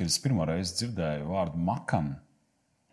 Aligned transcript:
kad 0.00 0.10
es 0.10 0.20
pirmo 0.22 0.46
reizi 0.48 0.78
dzirdēju 0.80 1.28
vārdu 1.28 1.60
makam, 1.60 2.14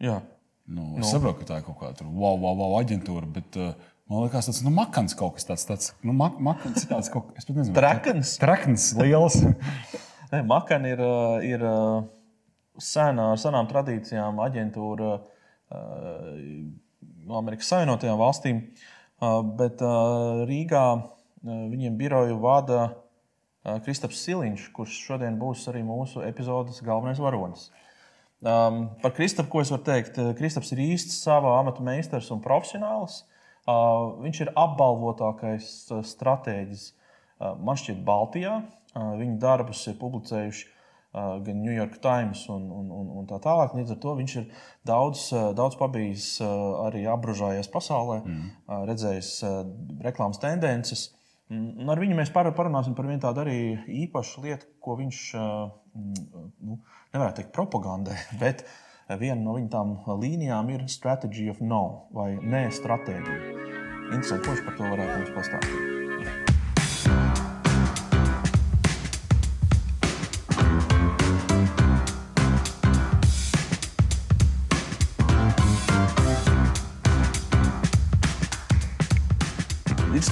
Jā. 0.04 0.20
nu, 0.68 0.92
es 0.98 1.06
nu. 1.06 1.12
saprotu, 1.16 1.42
ka 1.42 1.54
tā 1.54 1.62
ir 1.62 1.68
kaut 1.70 1.80
kāda 1.82 2.08
wow, 2.08 2.36
wow, 2.36 2.54
wow, 2.60 2.76
aģentūra. 2.82 3.30
Bet, 3.40 3.56
uh, 3.60 3.94
Man 4.08 4.22
liekas, 4.24 4.48
tas 4.48 4.62
ir 4.62 4.64
nu, 4.64 4.72
makans 4.72 5.12
kaut 5.20 5.34
kas 5.36 5.44
tāds. 5.50 5.66
tāds 5.68 5.90
nu, 6.00 6.14
mak 6.16 6.38
makans 6.40 6.86
tāds 6.88 7.10
kaut 7.12 7.34
kas, 7.36 7.44
nezinu. 7.50 7.74
Trekans. 7.76 8.38
Trekans 8.40 8.86
liels. 8.96 9.42
Nē, 10.32 10.40
Makan 10.48 10.88
ir, 10.88 11.02
uh, 11.04 11.44
ir 11.44 11.64
uh, 11.64 12.06
sena, 12.80 13.34
ar 13.34 13.42
senām 13.42 13.68
tradīcijām 13.68 14.40
aģentūra 14.44 15.10
uh, 15.18 16.32
no 17.28 17.36
Amerikas 17.40 17.68
Savienotajām 17.74 18.20
valstīm, 18.20 18.62
bet 19.60 19.82
Rīgā 20.48 20.84
viņiem 21.44 21.98
biroju 22.00 22.38
vada 22.40 22.86
Kristaps 23.84 24.22
Siliņš, 24.24 24.70
kurš 24.76 24.96
šodien 25.10 25.38
būs 25.40 25.66
arī 25.72 25.82
mūsu 25.84 26.24
epizodes 26.24 26.80
galvenais 26.86 27.20
varonis. 27.20 27.68
Um, 28.38 28.84
par 29.02 29.16
Kristapu, 29.18 29.50
ko 29.50 29.64
es 29.64 29.72
varu 29.74 29.84
teikt? 29.88 30.20
Kristaps 30.38 30.72
ir 30.76 30.84
īsts 30.84 31.18
savā 31.26 31.56
amata 31.58 31.84
meistars 31.84 32.30
un 32.32 32.44
profesionāls. 32.44 33.24
Uh, 33.68 34.16
viņš 34.24 34.42
ir 34.46 34.54
apbalvotākais 34.56 35.72
stratēģis, 36.14 36.88
uh, 36.94 37.58
man 37.60 37.80
šķiet, 37.80 38.04
Baltijā. 38.08 38.62
Viņa 38.98 39.36
darbus 39.38 39.84
ir 39.92 39.98
publicējuši 40.00 40.70
gan 41.14 41.60
New 41.62 41.74
York 41.74 42.00
Times 42.02 42.48
un, 42.50 42.64
un, 42.72 42.88
un, 42.94 43.10
un 43.20 43.28
tā 43.30 43.38
tālāk. 43.44 43.76
Līdz 43.78 43.94
ar 43.94 44.00
to 44.02 44.14
viņš 44.18 44.34
ir 44.42 44.48
daudz, 44.88 45.28
daudz 45.58 45.78
pabijis, 45.78 46.26
arī 46.42 47.04
apbružājies 47.10 47.70
pasaulē, 47.74 48.20
mm. 48.24 48.48
redzējis 48.90 49.32
reklāmas 50.06 50.42
tendences. 50.42 51.08
Un 51.12 51.27
ar 51.48 52.02
viņu 52.02 52.18
mēs 52.18 52.34
parunāsim 52.36 52.96
par 52.98 53.08
vienu 53.08 53.24
tādu 53.24 53.44
arī 53.46 53.58
īpašu 54.04 54.44
lietu, 54.44 54.68
ko 54.84 54.98
viņš, 55.00 55.22
nu, 55.38 56.80
nevarētu 57.16 57.42
teikt, 57.42 57.54
propagandē, 57.56 58.18
bet 58.44 58.66
viena 59.08 59.40
no 59.42 59.56
viņa 59.56 59.72
tām 59.72 59.98
līnijām 60.24 60.74
ir 60.76 60.88
strategy 60.92 61.50
of 61.52 61.62
no 61.64 62.10
vai 62.16 62.34
nē, 62.42 62.68
stratēģija. 62.76 63.54
Interesanti, 64.08 64.44
ko 64.44 64.56
viņš 64.56 64.66
par 64.68 64.82
to 64.82 64.96
varētu 64.96 65.22
mums 65.22 65.38
pastāstīt. 65.40 65.87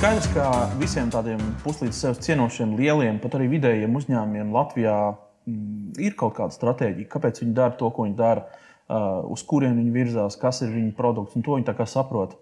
Skaidrs, 0.05 0.27
ka 0.35 0.47
visiem 0.77 1.07
tādiem 1.09 1.39
puslīdz 1.63 1.97
sev 1.97 2.17
cienošiem, 2.21 2.75
lieliem, 2.77 3.15
pat 3.23 3.39
arī 3.39 3.47
vidējiem 3.55 3.95
uzņēmumiem 3.97 4.51
Latvijā 4.53 4.97
mm, 5.09 5.95
ir 6.05 6.13
kaut 6.19 6.35
kāda 6.37 6.53
stratēģija, 6.53 7.07
kāpēc 7.09 7.41
viņi 7.41 7.55
dara 7.57 7.73
to, 7.79 7.89
ko 7.89 8.05
viņi 8.05 8.13
dara, 8.19 8.43
uh, 8.45 9.23
uz 9.33 9.41
kurien 9.49 9.73
viņi 9.79 9.95
virzās, 9.95 10.37
kas 10.37 10.61
ir 10.61 10.69
viņu 10.75 10.93
produkts, 10.99 11.33
un 11.33 11.45
to 11.47 11.57
viņi 11.57 11.65
tā 11.71 11.73
kā 11.79 11.87
saprot. 11.89 12.35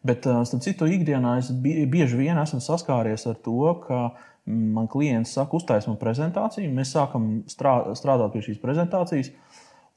Bet, 0.00 0.24
uh, 0.30 0.40
starp 0.48 0.64
citu, 0.64 0.88
ikdienā 0.88 1.34
es 1.42 1.52
bieži 1.52 2.22
vien 2.22 2.40
esmu 2.40 2.62
saskāries 2.64 3.26
ar 3.28 3.36
to, 3.44 3.74
ka 3.84 4.00
man 4.48 4.88
klients 4.88 5.36
saka, 5.36 5.60
uztaisīt 5.60 5.92
man 5.92 6.00
prezentāciju, 6.00 6.72
mēs 6.72 6.96
sākam 6.96 7.28
strādāt 7.52 8.32
pie 8.32 8.46
šīs 8.48 8.64
prezentācijas. 8.64 9.28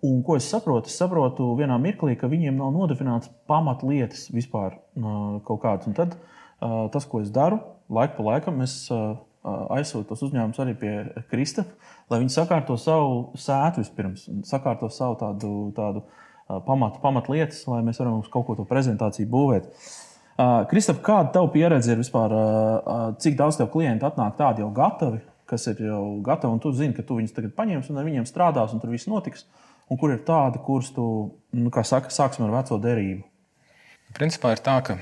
Un, 0.04 0.20
ko 0.28 0.36
es 0.36 0.52
saprotu? 0.52 0.92
Es 0.92 1.00
saprotu 1.00 1.54
vienā 1.56 1.80
mirklī, 1.80 2.20
ka 2.20 2.28
viņiem 2.28 2.60
nav 2.60 2.76
nodefinēts 2.76 3.32
pamatlietas 3.48 4.28
vispār 4.36 4.76
uh, 4.76 5.40
kaut 5.48 5.64
kādas. 5.64 5.88
Un 5.88 5.96
tad 5.96 6.20
uh, 6.20 6.32
tas, 6.62 7.06
ko 7.10 7.22
es 7.24 7.32
daru, 7.34 7.60
laiku 7.94 8.20
pa 8.20 8.28
laikam 8.32 8.62
es 8.66 8.90
aizsūtu 9.44 10.08
tos 10.08 10.22
uzņēmumus 10.24 10.60
arī 10.64 10.74
pie 10.80 10.92
Krista, 11.32 11.66
lai 12.12 12.22
viņi 12.22 12.32
sakārto 12.32 12.78
savu 12.80 13.34
sētu 13.40 13.84
vispirms, 13.84 14.30
sakārto 14.48 14.88
savu 14.94 15.18
tādu, 15.20 15.52
tādu 15.76 16.06
pamatu, 16.68 17.02
pamatlietas, 17.04 17.66
lai 17.68 17.82
mēs 17.84 18.00
varam 18.00 18.22
uz 18.22 18.30
kaut 18.32 18.48
ko 18.48 18.56
to 18.60 18.66
prezentāciju 18.70 19.30
būvēt. 19.32 19.68
Kristap, 20.72 21.04
kāda 21.06 21.34
tev 21.36 21.52
pieredze 21.54 21.92
ir 21.94 22.00
vispār? 22.00 22.32
Cik 23.22 23.36
daudz 23.38 23.60
tev 23.60 23.70
klientu 23.74 24.08
atnāk 24.08 24.40
tādi 24.40 24.64
jau 24.64 24.72
gatavi, 24.74 25.20
kas 25.50 25.68
ir 25.70 25.84
jau 25.86 26.06
gatavi, 26.26 26.56
un 26.56 26.64
tu 26.64 26.72
zini, 26.74 26.96
ka 26.96 27.06
tu 27.06 27.20
viņus 27.20 27.36
tagad 27.36 27.54
paņemsi 27.58 27.92
un 27.92 28.00
ar 28.00 28.08
viņiem 28.08 28.26
strādās, 28.30 28.74
un 28.74 28.82
tur 28.82 28.94
viss 28.96 29.12
notiks. 29.12 29.46
Un 29.92 30.00
kur 30.00 30.14
ir 30.14 30.24
tādi, 30.26 30.62
kurus 30.64 30.94
tu, 30.96 31.06
nu, 31.54 31.70
kā 31.74 31.84
saka, 31.86 32.10
sāksim 32.14 32.48
ar 32.48 32.56
veco 32.56 32.80
derību? 32.82 33.28
Principā 34.14 34.52
ir 34.54 34.62
tā, 34.62 34.76
ka 34.86 34.98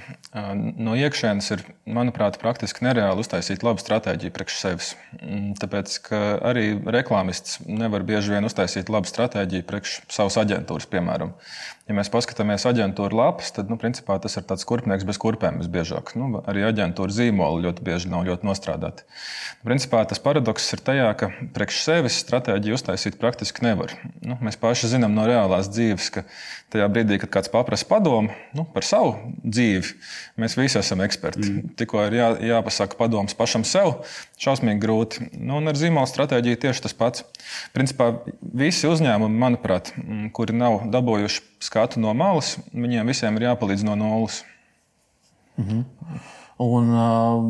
no 0.79 0.93
iekšienes 0.95 1.49
ir, 1.51 1.63
manuprāt, 1.83 2.37
praktiski 2.39 2.85
nereāli 2.85 3.19
uztaisīt 3.23 3.65
labu 3.65 3.83
stratēģiju 3.83 4.31
priekš 4.31 4.59
sevis. 4.61 4.93
Mm, 5.19 5.51
tāpēc, 5.59 5.97
arī 6.47 6.65
reklāmists 6.95 7.59
nevar 7.67 8.05
bieži 8.07 8.37
vien 8.37 8.47
uztaisīt 8.47 8.91
labu 8.93 9.11
stratēģiju 9.11 9.67
priekš 9.67 9.97
savas 10.07 10.39
aģentūras, 10.39 10.87
piemēram. 10.91 11.35
Ja 11.89 11.95
mēs 11.97 12.07
paskatāmies 12.13 12.63
aģentūra 12.69 13.17
lapas, 13.17 13.49
tad 13.51 13.67
nu, 13.67 13.75
principā, 13.81 14.15
tas 14.23 14.37
ir 14.39 14.45
tāds 14.47 14.63
kurpnieks 14.69 15.03
bez 15.03 15.17
kurpēm 15.19 15.57
visbiežāk. 15.59 16.13
Nu, 16.15 16.39
arī 16.47 16.63
aģentūra 16.69 17.11
zīmoli 17.11 17.65
ļoti 17.65 17.83
bieži 17.83 18.11
nav 18.13 18.23
ļoti 18.29 18.47
nostrādāti. 18.47 19.03
Principā, 19.65 20.05
tas 20.07 20.21
paradoks 20.23 20.69
ir 20.77 20.85
tajā, 20.87 21.09
ka 21.19 21.31
priekš 21.51 21.81
sevis 21.83 22.21
stratēģiju 22.23 22.77
uztaisīt 22.77 23.19
praktiski 23.19 23.65
nevar. 23.67 23.91
Nu, 24.23 24.39
mēs 24.39 24.55
paši 24.61 24.93
zinām 24.93 25.17
no 25.17 25.27
reālās 25.27 25.67
dzīves, 25.73 26.07
ka 26.15 26.23
tajā 26.71 26.87
brīdī, 26.93 27.19
kad 27.25 27.33
kāds 27.35 27.51
paprasa 27.51 27.89
padomu 27.89 28.31
nu, 28.55 28.63
par 28.71 28.87
savu 28.87 29.00
dzīvi, 29.43 29.93
mēs 30.41 30.55
visi 30.59 30.79
esam 30.79 31.03
eksperti. 31.05 31.43
Mm. 31.43 31.71
Tikko 31.79 32.05
ir 32.07 32.17
jā, 32.17 32.27
jāpasaka 32.51 32.97
padoms 32.99 33.35
pašam 33.37 33.65
sev, 33.67 34.01
šausmīgi 34.41 34.81
grūti. 34.83 35.29
Nu, 35.37 35.59
un 35.59 35.71
ar 35.71 35.79
zīmola 35.79 36.09
stratēģiju 36.09 36.61
tieši 36.65 36.85
tas 36.87 36.97
pats. 36.97 37.25
Principā 37.75 38.11
visi 38.41 38.89
uzņēmumi, 38.89 39.41
manuprāt, 39.45 39.93
kuri 40.35 40.57
nav 40.57 40.85
dabūjuši 40.93 41.45
skatu 41.63 42.03
no 42.03 42.13
malas, 42.17 42.55
viņiem 42.73 43.13
visiem 43.13 43.39
ir 43.39 43.49
jāpalīdz 43.51 43.87
no 43.87 43.97
nulles. 43.99 44.43
Mm 45.57 45.67
-hmm. 45.67 46.29
Un 46.61 46.89
uh, 46.93 47.41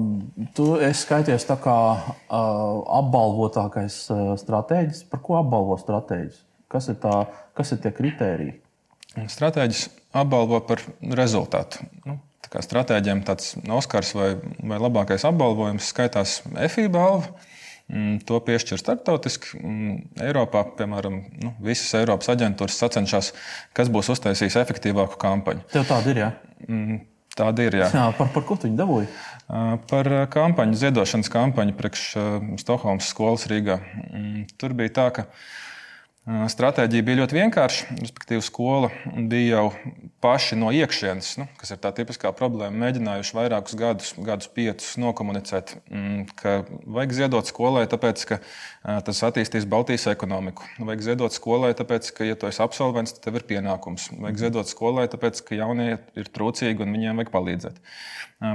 tu 0.55 0.77
esi 0.79 1.03
skaities 1.03 1.43
tā 1.43 1.57
kā 1.59 1.77
uh, 1.99 2.83
apbalvotākais 2.99 3.97
uh, 4.13 4.21
stratēģis. 4.39 5.03
Par 5.11 5.19
ko 5.19 5.35
apbalvo 5.41 5.75
stratēģis? 5.81 6.37
Kas 6.71 6.87
ir, 6.87 6.95
tā, 7.03 7.25
kas 7.57 7.73
ir 7.75 7.81
tie 7.83 7.91
kritēriji? 7.91 8.53
Stratēģis 9.11 9.87
apbalvo 10.15 10.61
par 10.63 10.83
rezultātu. 11.19 11.83
Nu, 12.07 12.17
tā 12.51 12.61
stratēģiem 12.63 13.23
tāds 13.27 13.55
Oskars 13.71 14.13
vai, 14.15 14.33
vai 14.63 14.79
labākais 14.79 15.25
apbalvojums 15.27 15.89
skaitās 15.91 16.41
FI 16.71 16.87
balva. 16.91 17.31
Mm, 17.91 18.21
to 18.23 18.37
piešķir 18.39 18.79
starptautiski. 18.79 19.57
Mm, 19.59 19.95
Eiropā, 20.23 20.63
piemēram, 20.77 21.17
nu, 21.43 21.51
visas 21.63 21.91
Eiropas 21.99 22.31
aģentūras 22.31 22.77
sacenšas, 22.79 23.33
kas 23.75 23.91
būs 23.91 24.13
uztaisījis 24.13 24.55
efektīvāku 24.61 25.19
kampaņu. 25.19 25.65
Tev 25.73 25.83
tāda 25.89 26.13
ir, 26.13 26.21
jā? 26.21 26.29
Mm, 26.69 27.01
tāda 27.35 27.65
ir, 27.67 27.75
jā. 27.81 27.89
jā 27.91 28.05
par, 28.15 28.31
par 28.31 28.45
ko 28.47 28.55
tu 28.55 28.69
viņu 28.69 28.79
dabūji? 28.79 29.09
Par 29.91 30.07
kampaņu, 30.31 30.79
ziedošanas 30.79 31.31
kampaņu 31.33 31.75
priekš 31.75 32.05
Stokholmas 32.63 33.11
skolas 33.11 33.43
Rīgā. 33.51 33.81
Tur 34.61 34.77
bija 34.77 34.95
tā, 35.01 35.09
ka 35.17 35.27
Stratēģija 36.29 37.05
bija 37.05 37.19
ļoti 37.23 37.37
vienkārša. 37.39 37.95
Respektīvi, 37.97 38.43
skola 38.45 38.91
bija 39.31 39.55
jau 39.55 39.63
paši 40.21 40.57
no 40.59 40.69
iekšienes, 40.75 41.31
nu, 41.41 41.47
kas 41.57 41.73
ir 41.73 41.79
tā 41.81 41.89
tipiskā 41.97 42.29
problēma, 42.37 42.77
mēģinājuši 42.83 43.35
vairākus 43.37 43.77
gadus, 43.79 44.11
gadus 44.21 44.51
piecus 44.53 44.93
nokomunicēt, 45.01 45.73
mm, 45.89 46.21
ka 46.37 46.55
vajag 46.85 47.15
ziedot 47.17 47.49
skolai, 47.49 47.87
tāpēc 47.89 48.25
ka 48.29 48.39
tas 49.07 49.23
attīstīs 49.27 49.67
Baltijas 49.69 50.07
ekonomiku. 50.13 50.65
Vajag 50.79 51.05
ziedot 51.09 51.35
skolai, 51.35 51.73
tāpēc 51.77 52.13
ka, 52.17 52.27
ja 52.27 52.37
tu 52.37 52.49
esi 52.49 52.61
absolvents, 52.63 53.17
tad 53.17 53.25
tev 53.27 53.41
ir 53.41 53.47
pienākums. 53.49 54.11
Vajag 54.21 54.43
ziedot 54.45 54.69
skolai, 54.69 55.07
tāpēc 55.11 55.41
ka 55.47 55.57
jaunie 55.57 55.95
ir 55.97 56.33
trūcīgi 56.33 56.85
un 56.85 56.97
viņiem 56.97 57.21
vajag 57.21 57.33
palīdzēt. 57.33 57.81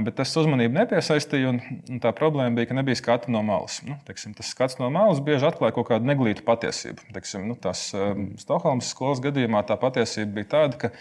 Bet 0.03 0.17
tas 0.19 0.33
uzmanību 0.35 0.75
nepiesaistīja, 0.75 1.53
un 1.53 1.99
tā 2.03 2.11
problēma 2.11 2.57
bija, 2.57 2.67
ka 2.67 2.75
nebija 2.75 2.99
skata 2.99 3.31
no 3.31 3.39
malas. 3.47 3.77
Nu, 3.87 3.95
teiksim, 4.03 4.33
tas 4.35 4.49
skats 4.51 4.75
no 4.81 4.89
malas 4.91 5.21
bieži 5.23 5.47
atklāja 5.47 5.77
kaut 5.77 5.87
kādu 5.87 6.09
neglītu 6.09 6.43
patiesību. 6.43 7.05
Teiksim, 7.15 7.45
nu, 7.47 7.55
tās 7.55 7.85
um, 7.95 8.33
Stokholmas 8.41 8.89
skolas 8.91 9.23
gadījumā 9.23 9.61
tā 9.69 9.77
patiesība 9.79 10.41
bija 10.41 10.49
tāda, 10.57 10.81
ka 10.81 10.91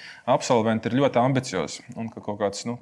absolventi 0.57 0.89
ir 0.89 0.97
ļoti 0.97 1.21
ambiciozi 1.21 1.83
un 2.01 2.09
ka 2.13 2.23
kaut 2.25 2.39
kāds 2.41 2.65
nu, 2.67 2.77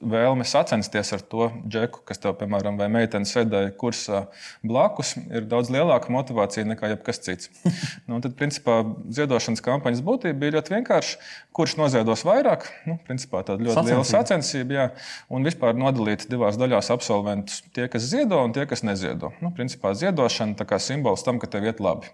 vēlme 0.00 0.44
sacensties 0.48 1.12
ar 1.12 1.22
to 1.28 1.48
džeku, 1.68 2.00
kas 2.08 2.20
tev, 2.22 2.36
piemēram, 2.40 2.78
vai 2.80 2.88
meitene 2.92 3.28
sēdēja 3.28 3.74
kursā 3.78 4.24
blakus, 4.64 5.14
ir 5.28 5.44
daudz 5.48 5.70
lielāka 5.72 6.12
motivācija 6.12 6.64
nekā 6.68 6.92
jebkas 6.94 7.20
cits. 7.24 7.50
nu, 8.08 8.20
tad, 8.24 8.34
principā, 8.38 8.80
ziedošanas 9.12 9.64
kampaņas 9.64 10.02
būtība 10.06 10.40
bija 10.40 10.56
ļoti 10.56 10.74
vienkārša. 10.76 11.28
Kurš 11.58 11.76
noziedos 11.80 12.24
vairāk? 12.24 12.68
Nu, 12.88 12.96
principā, 13.04 13.42
tāda 13.44 13.66
ļoti 13.66 13.76
sacensība. 13.76 13.98
liela 13.98 14.08
sacensība. 14.08 14.76
Jā, 14.78 14.88
un 15.34 15.46
vispār 15.48 15.76
nodalīti 15.76 16.30
divās 16.30 16.58
daļās 16.60 16.92
absolventus. 16.94 17.64
Tie, 17.76 17.88
kas 17.92 18.08
ziedo 18.08 18.40
un 18.46 18.54
tie, 18.56 18.64
kas 18.70 18.84
neziedo. 18.86 19.32
Nu, 19.42 19.52
principā 19.54 19.92
ziedošana 19.98 20.54
ir 20.54 20.82
simbols 20.84 21.26
tam, 21.26 21.42
ka 21.42 21.50
tev 21.50 21.66
iet 21.66 21.82
labi. 21.82 22.12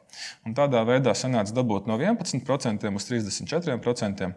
Un 0.48 0.56
tādā 0.56 0.82
veidā 0.88 1.12
sanāca 1.18 1.54
dabūt 1.54 1.90
no 1.90 2.00
11% 2.00 2.88
uz 2.94 3.10
34%. 3.12 4.32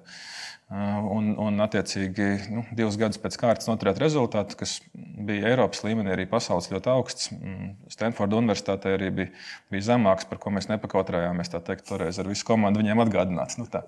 Un, 0.67 1.29
un 1.39 1.61
attiecīgi, 1.63 2.25
nu, 2.51 2.61
divus 2.75 2.97
gadus 2.99 3.21
pēc 3.23 3.37
kārtas 3.39 3.69
noturēt 3.69 4.01
rezultātu, 4.03 4.57
kas 4.59 4.73
bija 4.91 5.53
Eiropas 5.53 5.79
līmenī, 5.85 6.11
arī 6.11 6.25
pasaules 6.27 6.67
ļoti 6.73 6.91
augsts. 6.91 7.29
Mm, 7.31 7.69
Stanforda 7.93 8.35
Universitātē 8.41 8.97
arī 8.97 9.07
bija, 9.15 9.31
bija 9.71 9.85
zemāks, 9.93 10.27
par 10.27 10.41
ko 10.43 10.51
mēs 10.51 10.67
nepakautrējāmies. 10.67 11.53
Tā 11.53 11.61
teikt, 11.69 11.85
toreiz 11.87 12.19
ar 12.19 12.27
visu 12.27 12.43
komandu 12.49 12.83
viņiem 12.83 12.99
atgādināts. 13.05 13.55
Nu, 13.61 13.69
tā. 13.71 13.85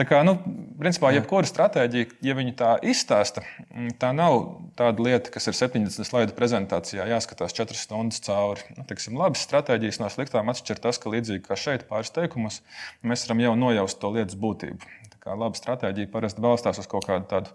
tā 0.00 0.08
kā, 0.10 0.24
nu, 0.26 0.34
principā, 0.82 1.14
jebkura 1.14 1.46
stratēģija, 1.46 2.18
ja 2.26 2.38
viņi 2.40 2.56
tā 2.58 2.74
izstāsta, 2.82 3.46
mm, 3.68 3.94
tā 4.02 4.10
nav 4.18 4.40
tāda 4.74 5.06
lieta, 5.06 5.30
kas 5.30 5.46
ir 5.46 5.54
70 5.62 6.10
slaidu 6.10 6.34
prezentācijā, 6.34 7.06
jāskatās 7.14 7.54
4 7.54 7.78
stundas 7.78 8.18
cauri. 8.26 8.66
Nu, 8.74 8.82
teiksim, 8.90 9.14
labas 9.22 9.46
stratēģijas 9.46 10.02
no 10.02 10.10
sliktām 10.10 10.50
atšķir 10.50 10.82
tas, 10.90 10.98
ka 10.98 11.14
līdzīgi 11.14 11.46
kā 11.46 11.54
šeit, 11.54 11.86
pāris 11.86 12.10
teikumos, 12.18 12.64
mēs 13.06 13.28
varam 13.28 13.46
jau 13.46 13.58
nojaust 13.62 14.02
to 14.02 14.16
lietas 14.18 14.34
būtību 14.34 15.05
kā 15.26 15.34
laba 15.34 15.58
stratēģija 15.58 16.12
parasti 16.12 16.42
balstās 16.44 16.78
uz 16.82 16.88
kaut 16.90 17.06
kādu 17.08 17.26
tādu 17.30 17.54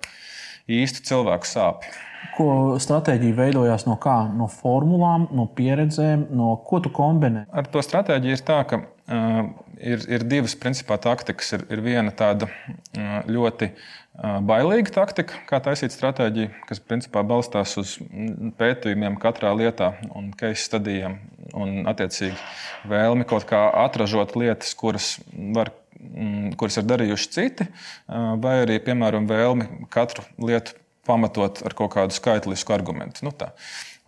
īstu 0.72 1.04
cilvēku 1.08 1.48
sāpju. 1.48 1.94
Ko 2.36 2.48
stratēģija 2.82 3.38
veidojās 3.38 3.88
no 3.88 3.96
kā? 4.02 4.18
No 4.38 4.46
formulām, 4.52 5.26
no 5.34 5.48
pieredzēm, 5.58 6.28
no 6.38 6.54
ko 6.68 6.82
tu 6.84 6.92
kombinē? 6.94 7.48
Ar 7.50 7.70
to 7.72 7.82
stratēģiju 7.82 8.38
ir 8.38 8.44
tā, 8.46 8.60
ka 8.70 8.82
uh, 8.84 9.40
ir, 9.80 10.06
ir 10.06 10.28
divas 10.30 10.54
principā 10.60 11.00
taktikas. 11.02 11.56
Ir, 11.58 11.66
ir 11.74 11.82
viena 11.82 12.14
tāda 12.14 12.48
uh, 12.52 13.18
ļoti 13.26 13.72
uh, 13.72 14.38
bailīga 14.46 14.94
taktika, 15.00 15.42
kā 15.50 15.64
taisīt 15.66 15.96
stratēģiju, 15.96 16.54
kas 16.70 16.84
principā 16.86 17.26
balstās 17.26 17.74
uz 17.82 17.98
pētījumiem 18.62 19.18
katrā 19.22 19.56
lietā 19.58 19.96
un 20.14 20.30
case 20.38 20.68
studijiem 20.70 21.18
un 21.58 21.90
attiecīgi 21.90 22.38
vēlmi 22.92 23.26
kaut 23.28 23.50
kā 23.50 23.66
atražot 23.82 24.38
lietas, 24.38 24.76
kuras 24.78 25.16
var 25.58 25.74
kuras 26.60 26.80
ir 26.80 26.88
darījuši 26.90 27.32
citi, 27.34 27.68
vai 28.44 28.56
arī, 28.64 28.80
piemēram, 28.84 29.28
vēlmi 29.30 29.88
katru 29.94 30.26
lietu 30.42 30.78
pamatot 31.08 31.64
ar 31.66 31.76
kaut 31.78 31.94
kādu 31.96 32.16
skaitlisku 32.16 32.74
argumentu. 32.76 33.26
Nu, 33.26 33.34
tā. 33.36 33.52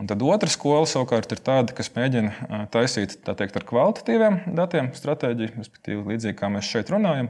Un 0.03 0.07
tad 0.11 0.19
otra 0.27 0.51
skola 0.51 0.83
savukārt 0.83 1.31
ir 1.31 1.39
tāda, 1.39 1.71
kas 1.71 1.87
mēģina 1.95 2.65
taisīt 2.73 3.13
teikt, 3.23 3.55
ar 3.55 3.63
kvalitatīviem 3.69 4.39
datiem 4.57 4.89
stratēģiju, 4.97 5.53
respektīvi, 5.55 6.01
līdzīgi 6.09 6.35
kā 6.41 6.49
mēs 6.51 6.67
šeit 6.67 6.91
runājam, 6.91 7.29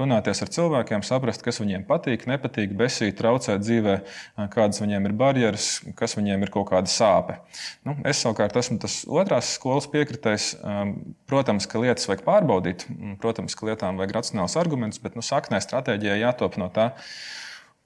runāties 0.00 0.40
ar 0.40 0.52
cilvēkiem, 0.54 1.04
saprast, 1.04 1.44
kas 1.44 1.60
viņiem 1.60 1.84
patīk, 1.84 2.24
nepatīk, 2.30 2.72
besīt, 2.80 3.18
traucēt 3.18 3.60
dzīvē, 3.66 3.98
kādas 4.56 4.80
viņiem 4.80 5.10
ir 5.10 5.16
barjeras, 5.20 5.68
kas 6.00 6.16
viņiem 6.16 6.48
ir 6.48 6.54
kaut 6.56 6.70
kāda 6.72 6.88
sāpe. 6.88 7.36
Nu, 7.84 7.98
es 8.08 8.24
savukārt 8.24 8.56
esmu 8.56 8.80
tas 8.80 9.02
otrās 9.04 9.52
skolas 9.58 9.92
piekritējs. 9.92 10.54
Protams, 11.28 11.68
ka 11.68 11.84
lietas 11.84 12.08
vajag 12.08 12.24
pārbaudīt, 12.24 12.88
protams, 13.20 13.52
ka 13.52 13.68
lietām 13.68 14.00
vajag 14.00 14.16
racionāls 14.16 14.56
arguments, 14.64 15.04
bet 15.04 15.20
nu, 15.20 15.20
saknē 15.20 15.60
stratēģijai 15.60 16.22
jātop 16.24 16.56
no 16.56 16.72
tā 16.72 16.94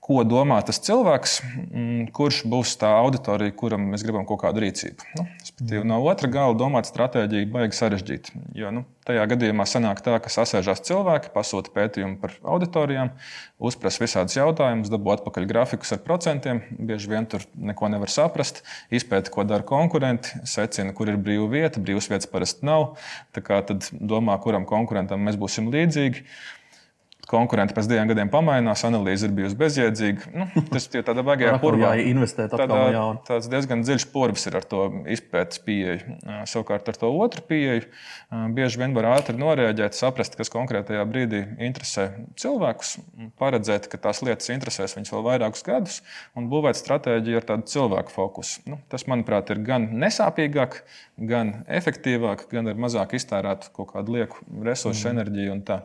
ko 0.08 0.22
domā 0.24 0.56
tas 0.64 0.80
cilvēks, 0.80 1.34
mm, 1.44 2.04
kurš 2.16 2.40
būs 2.48 2.78
tā 2.80 2.88
auditorija, 3.02 3.52
kuram 3.52 3.90
mēs 3.92 4.04
gribam 4.06 4.24
kaut 4.28 4.40
kādu 4.40 4.62
rīcību. 4.64 5.04
Nu, 5.18 5.24
mm. 5.26 5.84
No 5.90 5.98
otra 6.08 6.30
gala 6.32 6.56
domāt 6.56 6.88
stratēģiju 6.88 7.50
baigi 7.52 7.76
sarežģīti. 7.76 8.32
Jo 8.56 8.72
nu, 8.72 8.86
tajā 9.08 9.26
gadījumā 9.28 9.66
sanāk 9.68 10.00
tā, 10.04 10.16
ka 10.24 10.32
sasēžās 10.32 10.80
cilvēki, 10.88 11.32
pasūta 11.34 11.74
pētījumu 11.76 12.16
par 12.22 12.32
auditorijām, 12.56 13.12
uzprasa 13.60 14.04
visādus 14.06 14.38
jautājumus, 14.38 14.88
dabū 14.92 15.12
atpakaļ 15.18 15.48
grafikus 15.50 15.92
ar 15.92 16.00
procentiem. 16.06 16.64
Bieži 16.78 17.12
vien 17.12 17.28
tur 17.28 17.44
neko 17.52 17.92
nevar 17.92 18.12
saprast, 18.12 18.64
izpēta, 18.88 19.32
ko 19.34 19.44
dara 19.48 19.66
konkurenti, 19.68 20.40
secina, 20.48 20.96
kur 20.96 21.12
ir 21.12 21.20
brīva 21.20 21.50
vieta. 21.52 21.84
Brīvas 21.84 22.08
vietas 22.08 22.32
parasti 22.32 22.64
nav. 22.68 22.94
Tad 23.36 23.90
domā, 23.92 24.40
kuram 24.40 24.64
konkurentam 24.68 25.20
mēs 25.28 25.36
būsim 25.40 25.68
līdzīgi 25.74 26.24
konkurenti 27.28 27.76
pēc 27.76 27.88
diviem 27.90 28.08
gadiem 28.10 28.30
pamainās, 28.32 28.84
analīze 28.88 29.28
ir 29.28 29.34
bijusi 29.36 29.58
bezjēdzīga. 29.60 30.30
Nu, 30.34 30.46
tas 30.72 30.88
ir 30.92 31.04
tādā 31.06 31.24
baigajā 31.26 31.58
purvā. 31.62 31.92
Investēt 32.08 32.54
tādā, 32.54 32.80
tāds 33.28 33.50
diezgan 33.52 33.84
dziļš 33.84 34.06
purvs 34.14 34.48
ir 34.48 34.58
ar 34.60 34.66
to 34.68 34.84
izpētes 35.12 35.60
pieeju. 35.64 36.16
Savukārt 36.48 36.88
ar 36.88 37.00
to 37.00 37.10
otru 37.12 37.44
pieeju 37.48 37.84
bieži 38.56 38.80
vien 38.80 38.96
var 38.96 39.10
ātri 39.14 39.36
noreaģēt, 39.40 39.96
saprast, 39.98 40.38
kas 40.38 40.52
konkrētajā 40.52 41.04
brīdī 41.08 41.42
interesē 41.68 42.08
cilvēkus, 42.40 42.96
paredzēt, 43.40 43.90
ka 43.92 44.00
tās 44.08 44.22
lietas 44.24 44.48
interesēs 44.54 44.96
viņus 44.96 45.12
vēl 45.14 45.26
vairākus 45.28 45.66
gadus 45.66 46.00
un 46.38 46.48
būvēt 46.52 46.80
stratēģiju 46.80 47.42
ar 47.42 47.48
tādu 47.52 47.68
cilvēku 47.74 48.14
fokusu. 48.14 48.64
Nu, 48.68 48.80
tas, 48.92 49.04
manuprāt, 49.10 49.52
ir 49.52 49.62
gan 49.66 49.90
nesāpīgāk, 50.00 50.82
gan 51.28 51.58
efektīvāk, 51.80 52.48
gan 52.52 52.72
ar 52.72 52.80
mazāk 52.80 53.16
iztērētu 53.18 53.72
kaut 53.76 53.92
kādu 53.94 54.18
lieku 54.18 54.44
resursu, 54.64 55.08
mm. 55.08 55.16
enerģiju 55.16 55.56
un 55.56 55.64
tā. 55.68 55.80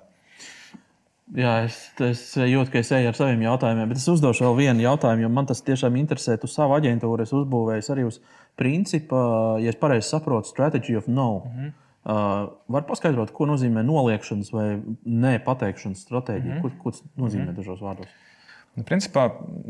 Jā, 1.31 1.53
es, 1.63 1.77
es 2.03 2.21
jūtu, 2.35 2.69
ka 2.73 2.81
es 2.83 2.89
eju 2.91 3.07
ar 3.09 3.15
saviem 3.15 3.45
jautājumiem, 3.45 3.87
bet 3.89 4.01
es 4.01 4.09
uzdošu 4.11 4.43
vēl 4.43 4.57
vienu 4.57 4.83
jautājumu, 4.83 5.23
jo 5.23 5.29
man 5.31 5.47
tas 5.47 5.63
tiešām 5.63 5.95
interesē. 6.01 6.35
Tu 6.37 6.49
savu 6.51 6.75
aģentūru 6.75 7.23
esi 7.23 7.37
uzbūvējis 7.39 7.89
arī 7.93 8.03
uz 8.09 8.19
principa, 8.59 9.21
ja 9.63 9.71
es 9.71 9.79
pareizi 9.79 10.11
saprotu, 10.11 10.51
strategy 10.51 10.97
of 10.99 11.07
no. 11.07 11.45
Mm 11.45 11.55
-hmm. 11.55 11.71
uh, 12.03 12.51
var 12.75 12.85
paskaidrot, 12.89 13.31
ko 13.31 13.47
nozīmē 13.47 13.85
noliekšanas 13.87 14.51
vai 14.53 14.67
nepateikšanas 15.05 16.03
stratēģija? 16.05 16.53
Mm 16.53 16.61
-hmm. 16.61 16.77
ko, 16.77 16.83
ko 16.83 16.91
tas 16.91 17.03
nozīmē 17.17 17.43
mm 17.43 17.49
-hmm. 17.49 17.55
dažos 17.55 17.81
vārdos? 17.81 18.11
Nu, 18.11 18.32
principā, 18.81 19.27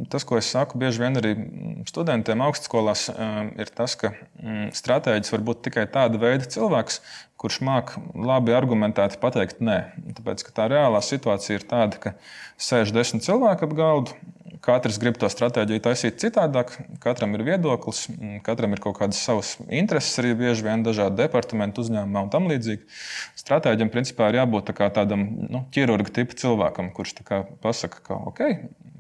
tas, 0.08 0.24
ko 0.24 0.38
es 0.40 0.48
saku 0.54 0.80
bieži 0.80 1.02
vien 1.04 1.20
arī 1.20 1.34
studentiem 1.90 2.40
augstskolās, 2.46 3.10
ir 3.60 3.72
tas, 3.76 3.98
ka 4.00 4.14
mm, 4.16 4.70
stratēģis 4.80 5.34
var 5.36 5.44
būt 5.50 5.64
tikai 5.68 5.84
tāda 5.92 6.22
veida 6.22 6.48
cilvēks, 6.48 7.02
kurš 7.44 7.60
māca 7.68 8.00
labi 8.16 8.56
argumentēti 8.56 9.20
pateikt 9.20 9.60
nē. 9.60 9.80
Tāpēc 10.16 10.46
tā 10.56 10.70
reālā 10.72 11.02
situācija 11.04 11.60
ir 11.60 11.68
tāda, 11.68 12.00
ka 12.00 12.16
sēž 12.56 12.94
desmit 12.96 13.28
cilvēki 13.28 13.68
ap 13.68 13.76
galdu. 13.76 14.16
Katrs 14.64 14.96
grib 15.02 15.18
to 15.20 15.28
stratēģiju 15.28 15.82
taisīt 15.84 16.22
citādāk, 16.22 16.72
katram 17.04 17.34
ir 17.36 17.42
viedoklis, 17.44 18.06
katram 18.46 18.72
ir 18.72 18.80
kaut 18.86 18.96
kādas 19.02 19.20
savas 19.20 19.58
intereses, 19.68 20.16
arī 20.22 20.32
bieži 20.40 20.64
vien 20.64 20.86
dažādi 20.86 21.20
departamenti, 21.20 21.84
uzņēmumi 21.84 22.22
un 22.22 22.32
tam 22.32 22.48
līdzīgi. 22.48 22.88
Stratēģiem 23.44 23.92
principā 23.92 24.32
ir 24.32 24.40
jābūt 24.40 24.72
tā 24.72 24.88
tādam 24.96 25.28
nu, 25.52 25.66
ķirurga 25.76 26.16
tipa 26.16 26.40
cilvēkam, 26.40 26.94
kurš 26.96 27.18
pasaka, 27.60 28.00
ka 28.08 28.22
ok, 28.32 28.46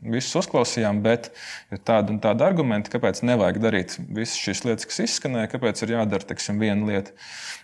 visus 0.03 0.35
uzklausījām, 0.43 1.01
bet 1.05 1.31
ir 1.73 1.81
tādi 1.85 2.15
un 2.15 2.21
tādi 2.23 2.45
argumenti, 2.45 2.91
kāpēc 2.93 3.23
nevajag 3.25 3.59
darīt 3.63 3.97
visas 4.07 4.37
šīs 4.39 4.63
lietas, 4.67 4.87
kas 4.89 5.03
izskanēja, 5.07 5.51
kāpēc 5.55 5.83
ir 5.85 5.95
jādara 5.97 6.29
tiksim, 6.33 6.61
viena 6.61 6.87
lieta. 6.89 7.15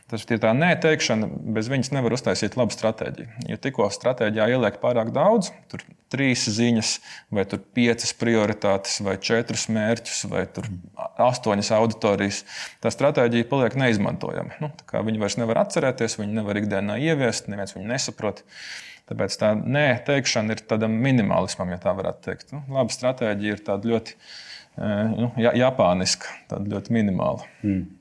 Tas 0.09 0.23
ir 0.25 0.39
tā 0.41 0.55
neteikšana, 0.57 1.27
bez 1.53 1.67
viņas 1.69 1.91
nevar 1.93 2.15
uztaisīt 2.15 2.55
labu 2.57 2.73
stratēģiju. 2.73 3.45
Ja 3.51 3.59
tikko 3.61 3.91
stratēģijā 3.93 4.47
ieliek 4.55 4.79
pārāk 4.81 5.11
daudz, 5.13 5.51
tur 5.69 5.83
trīs 6.09 6.47
ziņas, 6.49 6.95
vai 7.33 7.45
piecas 7.45 8.15
prioritātes, 8.17 8.97
vai 9.05 9.19
četrus 9.21 9.67
mērķus, 9.69 10.23
vai 10.31 10.47
astoņas 11.29 11.71
auditorijas, 11.77 12.41
tā 12.81 12.89
stratēģija 12.93 13.49
paliek 13.51 13.77
neizmantojama. 13.77 14.57
Nu, 14.63 14.71
viņa 14.89 15.21
vairs 15.21 15.37
nevar 15.37 15.61
atcerēties, 15.67 16.17
viņa 16.17 16.39
nevar 16.41 16.57
ikdienā 16.57 16.97
ieviest, 17.05 17.51
neviens 17.51 17.77
viņu 17.77 17.91
nesaprot. 17.93 18.41
Tāpēc 19.09 19.37
tā 19.41 19.53
nē, 19.57 19.87
teikšana 20.05 20.53
ir 20.53 20.65
tādam 20.69 20.93
minimalismam, 21.01 21.71
ja 21.73 21.79
tā 21.81 21.95
varētu 21.97 22.25
teikt. 22.27 22.51
Nu, 22.53 22.61
laba 22.75 22.93
stratēģija 22.93 23.55
ir 23.55 23.63
tāda 23.65 23.89
ļoti 23.89 24.13
eh, 24.13 25.15
nu, 25.15 25.31
japāniska, 25.37 26.35
tāda 26.51 26.75
ļoti 26.75 26.99
minimāla. 26.99 27.47
Mm 27.63 27.95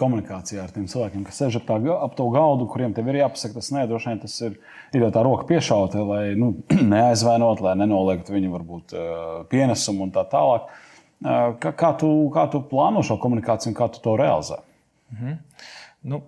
komunikācijā 0.00 0.62
ar 0.64 0.72
tiem 0.74 0.86
cilvēkiem, 0.88 1.24
kas 1.26 1.40
sēž 1.42 1.58
ap, 1.60 1.66
tā, 1.68 1.76
ap 1.92 2.14
to 2.16 2.26
galdu, 2.32 2.66
kuriem 2.70 2.94
tev 2.96 3.10
ir 3.10 3.20
jāpasaka, 3.20 3.58
tas 3.58 3.70
nē, 3.74 3.84
droši 3.90 4.10
vien 4.10 4.20
tas 4.22 4.36
ir, 4.46 4.54
ir 4.96 5.06
tā 5.12 5.24
roka 5.26 5.46
piešauta, 5.50 6.04
lai 6.08 6.22
nu, 6.40 6.52
neaizvainot, 6.94 7.62
lai 7.64 7.76
nenoliektu 7.80 8.32
viņu 8.36 8.52
varbūt 8.54 8.96
pienesumu 9.52 10.06
un 10.06 10.14
tā 10.14 10.24
tālāk. 10.30 10.70
Kā, 11.20 11.74
kā, 11.76 11.90
tu, 12.00 12.10
kā 12.32 12.46
tu 12.52 12.62
plāno 12.70 13.02
šo 13.04 13.18
komunikāciju 13.20 13.74
un 13.74 13.76
kā 13.76 13.90
tu 13.92 14.00
to 14.04 14.16
realizē? 14.16 14.62
Mhm. 15.12 15.40
Nu, 16.08 16.22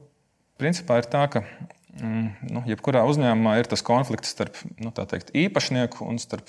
principā 0.61 1.01
ir 1.01 1.09
tā, 1.09 1.25
ka 1.33 1.47
Mm, 1.47 1.82
nu, 2.01 2.63
jebkurā 2.65 3.03
uzņēmumā 3.05 3.59
ir 3.61 3.69
tas 3.69 3.83
konflikts 3.85 4.33
starp 4.33 4.57
nu, 4.81 4.93
teikt, 4.97 5.33
īpašnieku 5.37 6.07
un 6.09 6.17
starp 6.23 6.49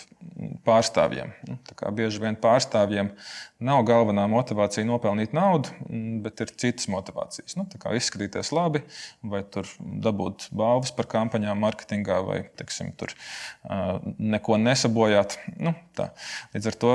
pārstāvjiem. 0.63 1.33
Nu, 1.49 1.57
bieži 1.95 2.21
vien 2.23 2.37
pārstāvjiem 2.39 3.11
nav 3.63 3.83
galvenā 3.87 4.23
motivācija 4.31 4.85
nopelnīt 4.87 5.35
naudu, 5.35 5.71
mm, 5.89 6.21
bet 6.23 6.43
ir 6.43 6.53
citas 6.55 6.87
motivācijas. 6.91 7.57
Nu, 7.59 7.67
izskatīties 7.67 8.53
labi, 8.55 8.83
vai 9.19 9.43
dabūt 9.43 10.47
balvas 10.55 10.93
par 10.95 11.09
kampaņām, 11.11 11.59
mārketingā, 11.63 12.21
vai 12.23 12.39
teiksim, 12.59 12.93
tur, 12.99 13.11
uh, 13.67 13.99
neko 14.19 14.57
nesabojāt. 14.63 15.37
Nu, 15.59 15.75
tā. 15.97 16.09
Līdz 16.55 16.71
ar 16.71 16.79
to, 16.79 16.93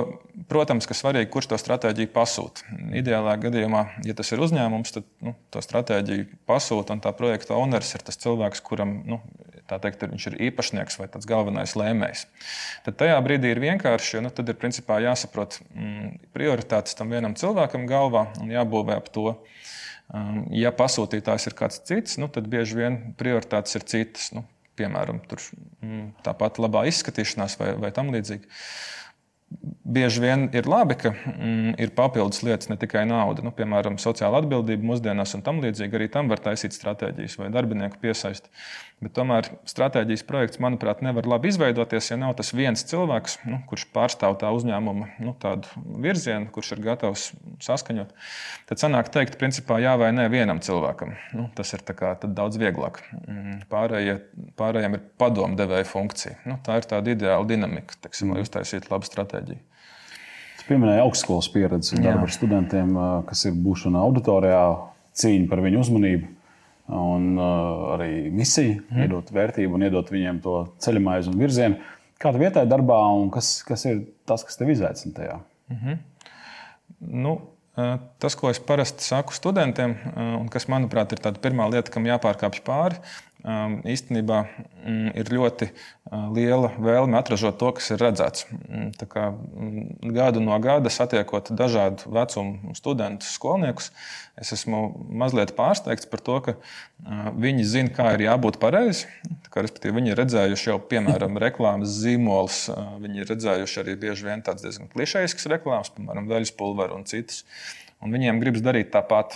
protams, 0.48 0.88
ka 0.88 0.96
svarīgi, 0.96 1.30
kurš 1.32 1.52
to 1.52 1.60
stratēģiju 1.60 2.12
pasūta. 2.16 2.64
Ideālā 2.96 3.36
gadījumā, 3.44 3.84
ja 4.08 4.16
tas 4.16 4.32
ir 4.32 4.44
uzņēmums, 4.44 4.96
tad 4.96 5.08
nu, 5.24 5.36
to 5.52 5.62
stratēģiju 5.64 6.42
pasūta 6.48 6.96
un 6.96 7.04
tā 7.04 7.12
projekta 7.16 7.56
owners 7.60 7.94
ir 7.96 8.04
tas 8.08 8.20
cilvēks 8.20 8.37
cilvēks, 8.38 8.62
kuram 8.62 9.02
nu, 9.08 9.20
teikt, 9.68 10.04
viņš 10.08 10.26
ir 10.30 10.36
īpašnieks 10.48 10.98
vai 10.98 11.08
galvenais 11.28 11.74
lēmējs. 11.76 12.26
Tad 12.86 12.96
tajā 13.02 13.18
brīdī 13.24 13.52
ir 13.52 13.60
vienkārši, 13.60 14.22
nu, 14.24 14.30
ir 14.48 14.56
principā 14.56 15.00
jāsaprot 15.04 15.58
mm, 15.74 16.30
prioritātes 16.32 16.96
tam 16.96 17.10
vienam 17.12 17.34
cilvēkam 17.36 17.86
galvā 17.88 18.28
un 18.40 18.52
jābūvē 18.54 18.96
ap 18.96 19.10
to. 19.12 19.34
Um, 20.08 20.46
ja 20.56 20.72
pasūtītājs 20.72 21.50
ir 21.50 21.56
kāds 21.58 21.82
cits, 21.84 22.16
nu, 22.16 22.30
tad 22.32 22.48
bieži 22.48 22.78
vien 22.78 22.96
prioritātes 23.20 23.76
ir 23.76 23.84
citas. 23.84 24.30
Nu, 24.32 24.46
piemēram, 24.78 25.20
tur, 25.28 25.42
mm, 25.82 26.06
tāpat 26.24 26.62
labā 26.62 26.86
izskatīšanās 26.88 27.58
vai, 27.60 27.74
vai 27.82 27.92
tam 27.92 28.14
līdzīgi 28.14 28.48
bieži 29.88 30.20
vien 30.22 30.46
ir 30.56 30.68
labi, 30.68 30.96
ka 31.00 31.12
mm, 31.14 31.76
ir 31.80 31.92
papildus 31.96 32.42
lietas, 32.44 32.68
ne 32.70 32.76
tikai 32.80 33.04
nauda. 33.08 33.44
Nu, 33.44 33.52
piemēram, 33.56 33.96
sociāla 34.00 34.42
atbildība 34.42 34.86
mūsdienās 34.90 35.34
un 35.38 35.44
tam 35.46 35.62
līdzīgi. 35.64 35.98
Arī 35.98 36.10
tam 36.12 36.28
var 36.32 36.42
taisīt 36.44 36.76
stratēģijas 36.76 37.38
vai 37.40 37.50
darbinieku 37.54 38.00
piesaisti. 38.02 38.52
Bet 38.98 39.12
tomēr 39.14 39.46
stratēģijas 39.68 40.24
projekts, 40.26 40.58
manuprāt, 40.58 41.04
nevar 41.06 41.26
labi 41.30 41.52
izveidoties, 41.52 42.08
ja 42.10 42.16
nav 42.18 42.32
tas 42.40 42.48
viens 42.50 42.82
cilvēks, 42.90 43.36
nu, 43.46 43.60
kurš 43.70 43.84
pārstāv 43.94 44.34
tā 44.40 44.50
uzņēmuma 44.56 45.10
nu, 45.22 45.34
virzienu, 46.02 46.48
kurš 46.54 46.72
ir 46.74 46.80
gatavs 46.82 47.28
saskaņot. 47.62 48.10
Tad 48.66 48.82
sanāk 48.82 49.12
teikt, 49.14 49.36
principā 49.38 49.78
jā 49.84 49.92
vai 50.00 50.08
nē 50.16 50.24
vienam 50.32 50.58
cilvēkam. 50.64 51.12
Nu, 51.38 51.46
tas 51.54 51.70
ir 51.76 51.84
daudz 51.86 52.58
vieglāk. 52.58 52.98
Mm, 53.22 53.60
pārējie, 53.70 54.16
pārējiem 54.58 54.98
ir 54.98 55.04
padomdevēja 55.22 55.86
funkcija. 55.86 56.34
Nu, 56.50 56.56
tā 56.66 56.80
ir 56.80 56.88
tāda 56.90 57.14
ideāla 57.14 57.46
dinamika, 57.46 57.94
teksim, 58.02 58.34
lai 58.34 58.42
uztaisītu 58.42 58.90
labu 58.90 59.06
stratēģiju. 59.06 59.62
Es 60.58 60.66
pieminēju 60.66 61.04
augstskolas 61.04 61.46
pieredzi 61.54 62.00
darbu 62.02 62.26
ar 62.26 62.34
studentiem, 62.34 62.98
kas 63.30 63.46
ir 63.46 63.54
būšana 63.62 64.02
auditorijā, 64.02 64.64
cīņa 65.22 65.46
par 65.52 65.62
viņu 65.62 65.86
uzmanību 65.86 66.34
un 66.88 67.36
uh, 67.36 67.92
arī 67.96 68.30
misiju, 68.32 68.80
mm. 68.86 69.04
iedot 69.04 69.30
vērtību 69.34 69.76
un 69.76 69.84
iedot 69.88 70.10
viņiem 70.12 70.40
to 70.44 70.56
ceļamaizi 70.84 71.32
un 71.32 71.38
virzienu. 71.40 71.94
Kāda 72.18 72.40
vietā 72.40 72.64
ir 72.64 72.72
darbā 72.72 72.98
un 73.14 73.28
kas, 73.34 73.58
kas 73.66 73.84
ir 73.86 74.02
tas, 74.26 74.42
kas 74.46 74.58
tev 74.58 74.72
izaicina 74.72 75.14
tajā? 75.14 75.38
Mm 75.68 75.78
-hmm. 75.82 75.98
nu, 76.98 77.34
uh, 77.76 77.94
tas, 78.18 78.34
ko 78.34 78.50
es 78.50 78.58
parasti 78.58 79.04
saku 79.04 79.32
studentiem, 79.36 79.94
uh, 80.14 80.40
un 80.40 80.48
kas, 80.48 80.68
manuprāt, 80.68 81.12
ir 81.12 81.22
tā 81.22 81.32
pirmā 81.32 81.70
lieta, 81.70 81.90
kam 81.90 82.08
jāpārkāpj 82.08 82.62
pāri, 82.64 82.96
īstenībā 83.46 84.38
mm, 84.42 85.12
ir 85.14 85.28
ļoti 85.30 85.68
uh, 85.70 86.24
liela 86.34 86.72
vēlme 86.74 87.14
atražot 87.20 87.58
to, 87.60 87.70
kas 87.76 87.92
ir 87.94 88.00
redzēts. 88.02 88.48
Mm, 88.50 88.88
kā, 89.06 89.28
mm, 89.30 90.10
gadu 90.16 90.42
no 90.42 90.56
gada 90.62 90.90
satiekot 90.90 91.52
dažādu 91.54 92.10
vecumu 92.10 92.74
studentus, 92.74 93.30
skolniekus, 93.38 93.92
es 94.38 94.50
esmu 94.56 94.88
mazliet 95.22 95.54
pārsteigts 95.54 96.10
par 96.10 96.24
to, 96.26 96.40
ka 96.48 96.56
uh, 96.58 97.30
viņi 97.38 97.66
zina, 97.70 97.94
kā 97.94 98.10
ir 98.16 98.26
jābūt 98.26 98.58
pareizi. 98.62 99.06
Viņi 99.54 100.12
ir 100.12 100.18
redzējuši 100.18 100.72
jau, 100.72 100.78
piemēram, 100.90 101.38
reklāmas 101.46 101.94
zīmolus, 102.02 102.64
uh, 102.74 102.96
viņi 103.02 103.22
ir 103.22 103.34
redzējuši 103.36 103.84
arī 103.84 103.98
bieži 104.02 104.26
vien 104.26 104.42
tādas 104.42 104.66
diezgan 104.66 104.90
klišejiskas 104.90 105.46
reklāmas, 105.54 105.94
piemēram, 105.94 106.26
veļas 106.26 106.56
pulveru 106.58 106.98
un 106.98 107.06
citas. 107.06 107.44
Un 107.98 108.12
viņiem 108.14 108.38
gribas 108.38 108.62
darīt 108.62 108.92
tāpat. 108.94 109.34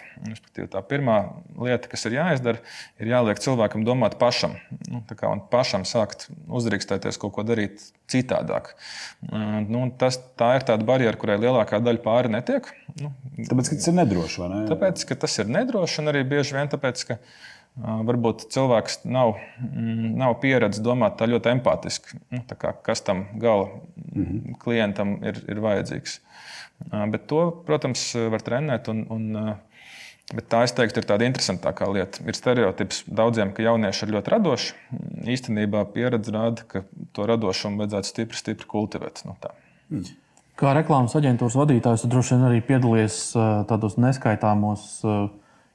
Tā 0.55 0.83
pirmā 0.87 1.17
lieta, 1.59 1.89
kas 1.91 2.07
ir 2.07 2.15
jāizdara, 2.15 2.61
ir 3.03 3.11
jāliek 3.11 3.41
cilvēkam 3.43 3.83
domāt 3.87 4.15
pašam. 4.21 4.55
Nu, 4.87 5.01
kā, 5.09 5.33
pašam 5.51 5.83
sākt 5.89 6.29
uzdrīkstēties 6.47 7.19
kaut 7.19 7.35
ko 7.35 7.45
darīt 7.47 7.83
citādāk. 8.13 8.71
Nu, 9.27 9.89
tas, 9.99 10.21
tā 10.39 10.53
ir 10.61 10.67
tāda 10.69 10.87
barjera, 10.87 11.19
kurai 11.19 11.41
lielākā 11.43 11.83
daļa 11.83 12.05
pāri 12.05 12.31
netiek. 12.37 12.71
Nu, 13.01 13.11
tāpēc, 13.51 13.73
ka 13.73 13.81
tas 13.81 13.91
ir 13.91 13.99
nedroši. 13.99 14.47
Ne? 14.53 14.63
Tāpēc, 14.71 15.09
ka 15.11 15.19
tas 15.27 15.41
ir 15.43 15.51
nedroši 15.59 16.05
un 16.05 16.13
arī 16.15 16.23
bieži 16.37 16.55
vien 16.59 16.71
tāpēc, 16.71 17.03
ka 17.11 17.19
varbūt 17.81 18.47
cilvēks 18.53 19.03
nav, 19.09 19.39
mm, 19.59 20.13
nav 20.21 20.37
pieredzējis 20.43 20.85
domāt 20.85 21.17
tā 21.19 21.27
ļoti 21.31 21.55
empātiski. 21.57 22.19
Nu, 22.31 22.43
tā 22.47 22.59
kā, 22.61 22.75
kas 22.85 23.01
tam 23.03 23.25
gala 23.41 23.71
mm 24.15 24.25
-hmm. 24.25 24.59
klientam 24.59 25.19
ir, 25.25 25.43
ir 25.49 25.61
vajadzīgs. 25.61 26.21
Bet 27.11 27.27
to, 27.27 27.51
protams, 27.67 28.15
var 28.31 28.43
trenēt. 28.43 28.89
Un, 28.89 29.07
un, 29.11 29.57
Bet 30.33 30.47
tā, 30.49 30.63
es 30.65 30.73
teiktu, 30.73 31.03
ir 31.03 31.09
tāda 31.09 31.27
interesantākā 31.29 31.89
lieta. 31.93 32.23
Ir 32.25 32.37
stereotips 32.37 33.03
daudziem, 33.11 33.51
ka 33.53 33.65
jaunieši 33.67 34.07
ir 34.07 34.13
ļoti 34.15 34.33
radoši. 34.33 34.75
Īstenībā 35.35 35.83
pieredze 35.93 36.33
rāda, 36.33 36.65
ka 36.69 36.85
to 37.13 37.27
radošumu 37.29 37.83
vajadzētu 37.83 38.09
stipri, 38.09 38.39
stipri 38.41 38.69
kultivēt. 38.71 39.25
Tā. 39.43 39.51
Mm. 39.91 40.07
Kā 40.57 40.73
reklāmas 40.79 41.17
aģentūras 41.19 41.57
vadītājs, 41.59 42.07
droši 42.09 42.37
vien 42.37 42.47
arī 42.49 42.63
piedalījies 42.65 43.19
tādos 43.69 43.99
neskaitāmos 44.01 44.87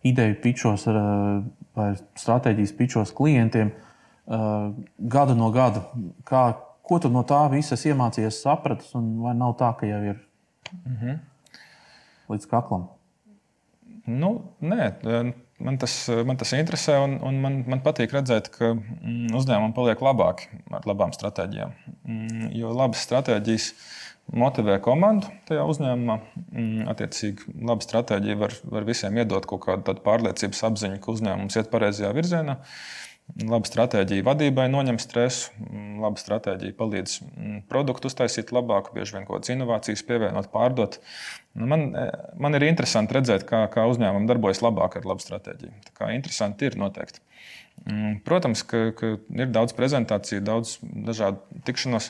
ideju 0.08 0.40
pičos 0.42 0.88
vai 0.88 1.92
stratēģijas 2.18 2.74
pičos 2.78 3.14
klientiem 3.18 3.74
gadu 4.98 5.38
no 5.38 5.52
gada. 5.54 5.84
Kā, 6.28 6.48
ko 6.88 7.00
tu 7.04 7.12
no 7.12 7.26
tā 7.28 7.44
visas 7.52 7.84
iemācījies, 7.86 8.42
sapratis, 8.46 8.94
un 8.96 9.18
vai 9.26 9.36
nav 9.36 9.58
tā, 9.60 9.74
ka 9.80 9.90
jau 9.90 10.02
ir 10.14 10.24
Mm 10.86 10.98
-hmm. 11.02 11.20
Līdz 12.30 12.48
kaklam. 12.48 12.88
Nu, 14.06 14.42
nē, 14.62 14.94
man 15.60 15.78
tas, 15.78 16.10
man 16.26 16.38
tas 16.38 16.54
interesē, 16.54 17.04
un, 17.04 17.20
un 17.22 17.42
man, 17.42 17.64
man 17.68 17.82
patīk 17.82 18.12
redzēt, 18.12 18.50
ka 18.50 18.74
mm, 18.74 19.36
uzņēmumi 19.36 19.74
paliek 19.74 20.00
labāki 20.02 20.48
ar 20.72 20.86
labām 20.86 21.12
stratēģijām. 21.12 21.72
Mm, 22.04 22.50
jo 22.56 22.72
labas 22.74 23.04
stratēģijas 23.08 23.74
motivē 24.32 24.80
komandu 24.80 25.28
tajā 25.48 25.64
uzņēmumā. 25.64 26.20
Mm, 26.52 26.88
attiecīgi, 26.88 27.38
laba 27.62 27.82
stratēģija 27.82 28.38
var, 28.38 28.54
var 28.64 28.84
visiem 28.84 29.18
iedot 29.18 29.46
kaut 29.46 29.66
kādu 29.66 30.00
pārliecības 30.04 30.64
apziņu, 30.64 31.00
ka 31.00 31.12
uzņēmums 31.12 31.56
iet 31.56 31.72
pareizajā 31.72 32.14
virzienā. 32.14 32.58
Laba 33.36 33.68
stratēģija 33.68 34.24
vadībai 34.24 34.66
noņem 34.72 34.98
stresu, 35.04 35.52
laba 36.02 36.18
stratēģija 36.18 36.74
palīdz 36.80 37.18
produktu 37.70 38.10
uztaisīt 38.10 38.54
labāku, 38.56 38.96
bieži 38.96 39.18
vien 39.18 39.28
kaut 39.28 39.42
kādas 39.42 39.52
inovācijas 39.54 40.06
pievienot, 40.08 40.48
pārdot. 40.54 40.98
Nu, 41.58 41.68
man, 41.70 41.90
e, 41.92 42.06
man 42.40 42.58
ir 42.58 42.66
interesanti 42.70 43.18
redzēt, 43.18 43.44
kā, 43.50 43.66
kā 43.74 43.84
uzņēmumi 43.92 44.32
darbojas 44.32 44.64
labāk 44.64 44.98
ar 44.98 45.10
labu 45.12 45.26
stratēģiju. 45.26 45.76
Tā 45.90 45.96
kā 46.00 46.10
interesanti 46.16 46.70
ir 46.70 46.80
noteikti. 46.80 47.22
Protams, 48.26 48.64
ka, 48.66 48.88
ka 48.98 49.14
ir 49.38 49.52
daudz 49.54 49.76
prezentāciju, 49.78 50.42
daudz 50.48 50.78
dažādu 50.82 51.62
tikšanos, 51.68 52.10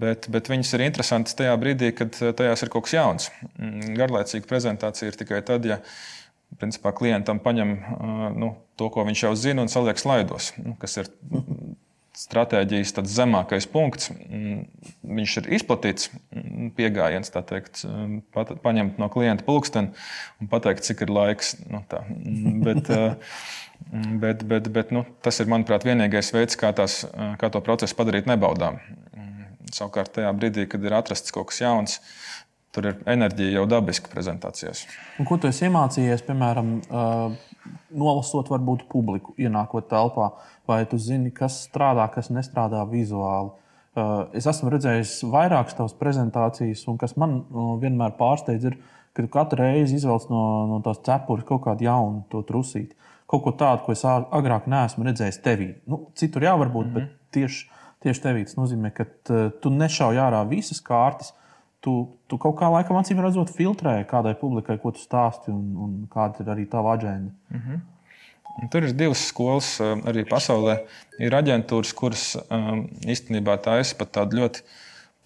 bet, 0.00 0.26
bet 0.34 0.50
viņas 0.50 0.72
ir 0.74 0.88
interesantas 0.88 1.36
tajā 1.38 1.54
brīdī, 1.60 1.92
kad 1.96 2.16
tajās 2.16 2.64
ir 2.64 2.72
kaut 2.72 2.88
kas 2.88 2.96
jauns. 2.96 3.28
Garlaicīga 4.00 4.50
prezentācija 4.50 5.12
ir 5.12 5.20
tikai 5.20 5.44
tad, 5.46 5.68
ja 5.68 5.78
principā, 6.56 6.94
klientam 6.96 7.42
paņem 7.44 7.74
nu, 8.38 8.54
to, 8.80 8.88
ko 8.94 9.04
viņš 9.08 9.26
jau 9.26 9.34
zina, 9.36 9.64
un 9.64 9.72
saliek 9.72 10.00
slaidos, 10.00 10.52
nu, 10.62 10.74
kas 10.80 10.96
ir 11.02 11.12
stratēģijas 12.18 12.96
zemākais 13.06 13.68
punkts. 13.70 14.10
Viņš 14.10 15.34
ir 15.40 15.48
izplatīts 15.58 16.10
pieejams, 16.76 17.30
tā 17.34 17.44
teikt, 17.46 17.84
paņemt 18.64 18.98
no 18.98 19.08
klienta 19.12 19.46
pulksteni 19.46 19.92
un 20.42 20.50
pateikt, 20.50 20.86
cik 20.88 21.04
ir 21.06 21.14
laiks. 21.14 21.54
Nu, 21.70 21.82
tā. 21.90 22.02
bet, 22.66 22.90
bet, 24.24 24.42
bet, 24.50 24.70
bet 24.74 24.94
nu, 24.94 25.04
tas 25.24 25.38
ir, 25.38 25.50
manuprāt, 25.50 25.86
vienīgais 25.86 26.32
veids, 26.34 26.58
kā, 26.58 26.72
tās, 26.76 27.04
kā 27.38 27.52
to 27.54 27.62
procesu 27.64 27.98
padarīt 27.98 28.30
nebaudām. 28.30 28.80
Savukārt, 29.68 30.14
tajā 30.16 30.32
brīdī, 30.34 30.64
kad 30.70 30.84
ir 30.84 30.96
atrasts 30.96 31.34
kaut 31.34 31.50
kas 31.52 31.60
jauns, 31.60 31.98
Tur 32.78 32.86
ir 32.86 32.98
enerģija 33.10 33.56
jau 33.56 33.64
dabiski 33.66 34.06
prezentācijās. 34.12 34.84
Un 35.18 35.26
ko 35.26 35.34
tu 35.42 35.48
esi 35.48 35.64
iemācījies, 35.66 36.20
piemēram, 36.28 36.68
nolasot 37.98 38.50
varbūt 38.52 38.84
publiku, 38.92 39.32
ienākot 39.34 39.88
telpā, 39.90 40.28
vai 40.70 40.84
tu 40.86 41.00
zini, 41.02 41.32
kas 41.34 41.56
strādā, 41.64 42.04
kas 42.14 42.30
nestrādā 42.30 42.84
vizuāli? 42.86 43.50
Es 44.38 44.46
esmu 44.46 44.70
redzējis 44.70 45.16
vairākas 45.32 45.74
tavas 45.74 45.96
prezentācijas, 45.98 46.84
un 46.92 47.00
kas 47.00 47.16
man 47.18 47.40
vienmēr 47.82 48.14
pārsteidz, 48.20 48.68
ir, 48.70 48.76
ka 49.10 49.26
tu 49.26 49.32
katru 49.34 49.64
reizi 49.64 49.98
izvelc 49.98 50.28
no, 50.30 50.44
no 50.70 50.78
tās 50.84 51.02
cepures 51.08 51.48
kaut 51.48 51.64
kādu 51.64 51.88
jaunu 51.88 52.22
to 52.30 52.44
trusīti. 52.46 52.94
Kaut 53.26 53.42
ko 53.42 53.54
tādu, 53.58 53.88
ko 53.88 53.96
es 53.96 54.04
agrāk 54.06 54.70
neesmu 54.70 55.08
redzējis 55.08 55.40
tevī. 55.42 55.72
Nu, 55.90 56.04
citur 56.14 56.46
jā, 56.46 56.54
varbūt, 56.62 56.86
mm 56.86 56.94
-hmm. 56.94 57.10
bet 57.10 57.34
tieši, 57.34 57.66
tieši 58.06 58.24
tevī 58.28 58.46
tas 58.46 58.56
nozīmē, 58.60 58.94
ka 58.94 59.08
tu 59.58 59.74
nešauj 59.74 60.22
ārā 60.28 60.46
visas 60.46 60.78
kārtas, 60.78 61.34
tu, 61.84 61.94
tu 62.26 62.38
kaut 62.40 62.56
kā 62.58 62.70
laikam 62.72 62.98
acīm 63.00 63.20
redzot, 63.22 63.52
filtrē 63.54 64.00
kādai 64.10 64.34
publikai, 64.38 64.78
ko 64.82 64.92
tu 64.94 65.02
stāsti 65.02 65.52
un, 65.54 65.64
un 65.84 65.94
kāda 66.10 66.44
ir 66.44 66.52
arī 66.54 66.66
tava 66.70 66.96
aģenda. 66.98 67.32
Mm 67.54 67.62
-hmm. 67.62 67.86
Tur 68.72 68.82
ir 68.82 68.92
divas 68.92 69.22
skolas 69.30 69.76
eh, 69.80 69.94
arī 70.10 70.24
pasaulē. 70.26 70.80
Ir 71.22 71.34
aģentūras, 71.34 71.94
kuras 71.94 72.24
um, 72.50 72.88
īstenībā 73.06 73.58
taisa 73.62 73.94
pat 73.98 74.10
tādu 74.16 74.40
ļoti 74.40 74.64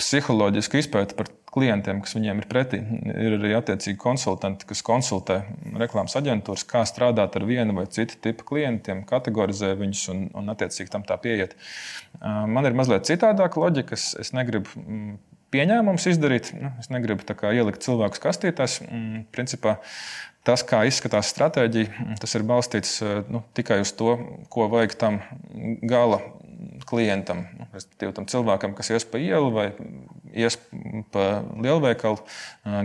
psiholoģisku 0.00 0.76
izpēti 0.76 1.16
par 1.16 1.30
klientiem, 1.52 2.00
kas 2.04 2.14
viņiem 2.16 2.38
ir 2.42 2.46
pretī. 2.48 2.80
Ir 3.12 3.36
arī 3.38 3.54
attiecīgi 3.56 3.98
konsultanti, 4.00 4.66
kas 4.68 4.82
konsultē 4.82 5.42
reklāmas 5.80 6.16
aģentūras, 6.16 6.64
kā 6.68 6.84
strādāt 6.88 7.36
ar 7.36 7.44
vienu 7.48 7.76
vai 7.76 7.86
citu 7.86 8.16
tipu 8.20 8.44
klientiem, 8.44 9.04
kategorizē 9.08 9.74
viņus 9.80 10.06
un, 10.12 10.22
un 10.34 10.54
attiecīgi 10.54 10.92
tam 10.92 11.04
tā 11.08 11.16
pieiet. 11.16 11.56
Uh, 12.20 12.44
man 12.48 12.68
ir 12.68 12.76
mazliet 12.76 13.08
citādāka 13.08 13.60
loģika. 13.60 13.96
Es 13.96 14.32
negribu 14.36 14.68
mm, 14.80 15.16
pieņēmums 15.52 16.08
izdarīt. 16.12 16.52
Nu, 16.58 16.72
es 16.80 16.90
negribu 16.92 17.24
ielikt 17.52 17.84
cilvēkus 17.84 18.22
kastītēs. 18.22 18.80
Mm, 18.86 19.24
principā, 19.34 19.76
tas, 20.46 20.64
kā 20.66 20.82
izskatās 20.88 21.32
stratēģija, 21.34 21.90
mm, 21.92 22.20
tas 22.22 22.38
ir 22.38 22.46
balstīts 22.48 22.94
eh, 23.04 23.20
nu, 23.32 23.44
tikai 23.56 23.82
uz 23.84 23.94
to, 23.98 24.16
ko 24.52 24.68
vajag 24.72 24.96
tam 25.00 25.20
gala 25.82 26.22
klientam, 26.88 27.46
nu, 27.58 27.68
tam 28.14 28.26
cilvēkam, 28.28 28.74
kas 28.78 28.92
ies 28.92 29.06
pa 29.08 29.20
ielu 29.22 29.50
vai 29.54 29.70
ies 30.32 30.58
pa 31.14 31.42
lielveikalu, 31.60 32.20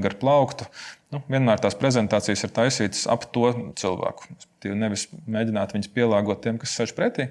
gar 0.04 0.16
plauktu. 0.20 0.68
Nu, 1.13 1.22
vienmēr 1.32 1.62
tās 1.63 1.77
prezentācijas 1.80 2.44
ir 2.44 2.51
taisītas 2.56 3.06
ap 3.08 3.30
to 3.32 3.54
cilvēku. 3.80 4.27
Nevis 4.75 5.08
mēģināt 5.30 5.75
viņus 5.75 5.92
pielāgot 5.96 6.42
tiem, 6.44 6.58
kas 6.60 6.75
sēž 6.75 6.92
pretī. 6.98 7.30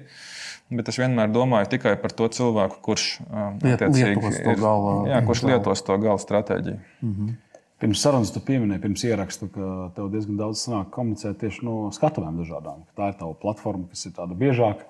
Bet 0.73 0.89
es 0.91 0.97
vienmēr 0.99 1.29
domāju 1.31 1.69
tikai 1.77 1.93
par 2.01 2.11
to 2.11 2.27
cilvēku, 2.33 2.81
kurš, 2.83 3.05
Liet, 3.63 3.83
lietos, 3.85 4.39
to 4.41 4.55
ir, 4.55 4.59
gala, 4.59 4.95
jā, 5.07 5.19
kurš 5.29 5.43
lietos 5.47 5.85
to 5.87 5.95
gala 6.01 6.19
stratēģiju. 6.19 6.79
Mm 7.01 7.13
-hmm. 7.13 7.35
Pirms 7.77 8.01
sarunas 8.01 8.31
tu 8.33 8.41
pieminēji, 8.41 8.81
pirms 8.81 9.03
ierakstu, 9.05 9.47
ka 9.53 9.91
tev 9.95 10.09
diezgan 10.09 10.37
daudz 10.39 10.63
sanāk 10.65 10.89
komunicēt 10.95 11.37
tieši 11.43 11.65
no 11.65 11.91
skatuvēm 11.93 12.39
dažādām. 12.41 12.79
Tā 12.97 13.11
ir 13.11 13.17
tava 13.19 13.33
platforma, 13.33 13.85
kas 13.91 14.05
ir 14.05 14.15
tāda 14.17 14.33
biežāka. 14.33 14.89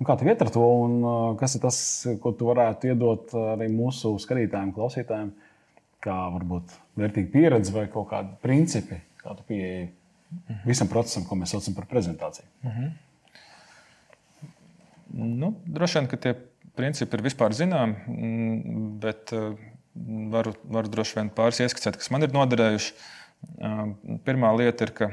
Un 0.00 0.08
kā 0.08 0.16
tev 0.18 0.28
iet 0.30 0.42
ar 0.42 0.50
to, 0.50 0.62
un 0.84 0.94
kas 1.38 1.54
ir 1.54 1.62
tas, 1.62 1.76
ko 2.22 2.32
tu 2.34 2.48
varētu 2.48 2.90
iedot 2.90 3.34
arī 3.54 3.68
mūsu 3.70 4.16
skatītājiem, 4.22 4.72
klausītājiem, 4.74 5.30
kā 6.04 6.16
varbūt 6.34 6.74
vērtīga 7.00 7.30
pieredze 7.32 7.74
vai 7.74 7.86
kaut 7.92 8.08
kādi 8.10 8.34
principi, 8.42 8.98
kā 9.22 9.36
tu 9.38 9.46
pieeji 9.48 9.86
visam 10.66 10.90
procesam, 10.90 11.24
ko 11.28 11.38
mēs 11.38 11.54
saucam 11.54 11.76
par 11.76 11.86
prezentāciju? 11.90 12.46
Mm 12.64 12.70
-hmm. 12.70 12.90
nu, 15.44 15.54
droši 15.66 15.98
vien, 15.98 16.08
ka 16.10 16.16
tie 16.16 16.34
principi 16.74 17.16
ir 17.16 17.22
vispār 17.22 17.54
zināmi, 17.54 17.94
mm, 18.08 18.98
bet 19.00 19.32
varu, 20.30 20.54
varu 20.64 20.88
droši 20.88 21.18
vien 21.20 21.30
pāris 21.30 21.60
ieskicēt, 21.60 21.96
kas 21.96 22.10
man 22.10 22.22
ir 22.22 22.34
noderējuši. 22.34 22.94
Pirmā 24.24 24.50
lieta 24.58 24.86
ir, 24.86 24.90
ka 24.96 25.08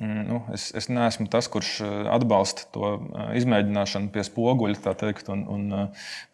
mm, 0.00 0.22
nu, 0.28 0.38
es, 0.54 0.70
es 0.76 0.88
neesmu 0.90 1.28
tas, 1.32 1.48
kurš 1.52 1.80
atbalsta 2.12 2.66
to 2.74 2.90
izmēģināšanu 3.38 4.10
pie 4.14 4.24
spoguļa, 4.26 4.94
teikt, 4.98 5.30
un, 5.32 5.44
un 5.50 5.88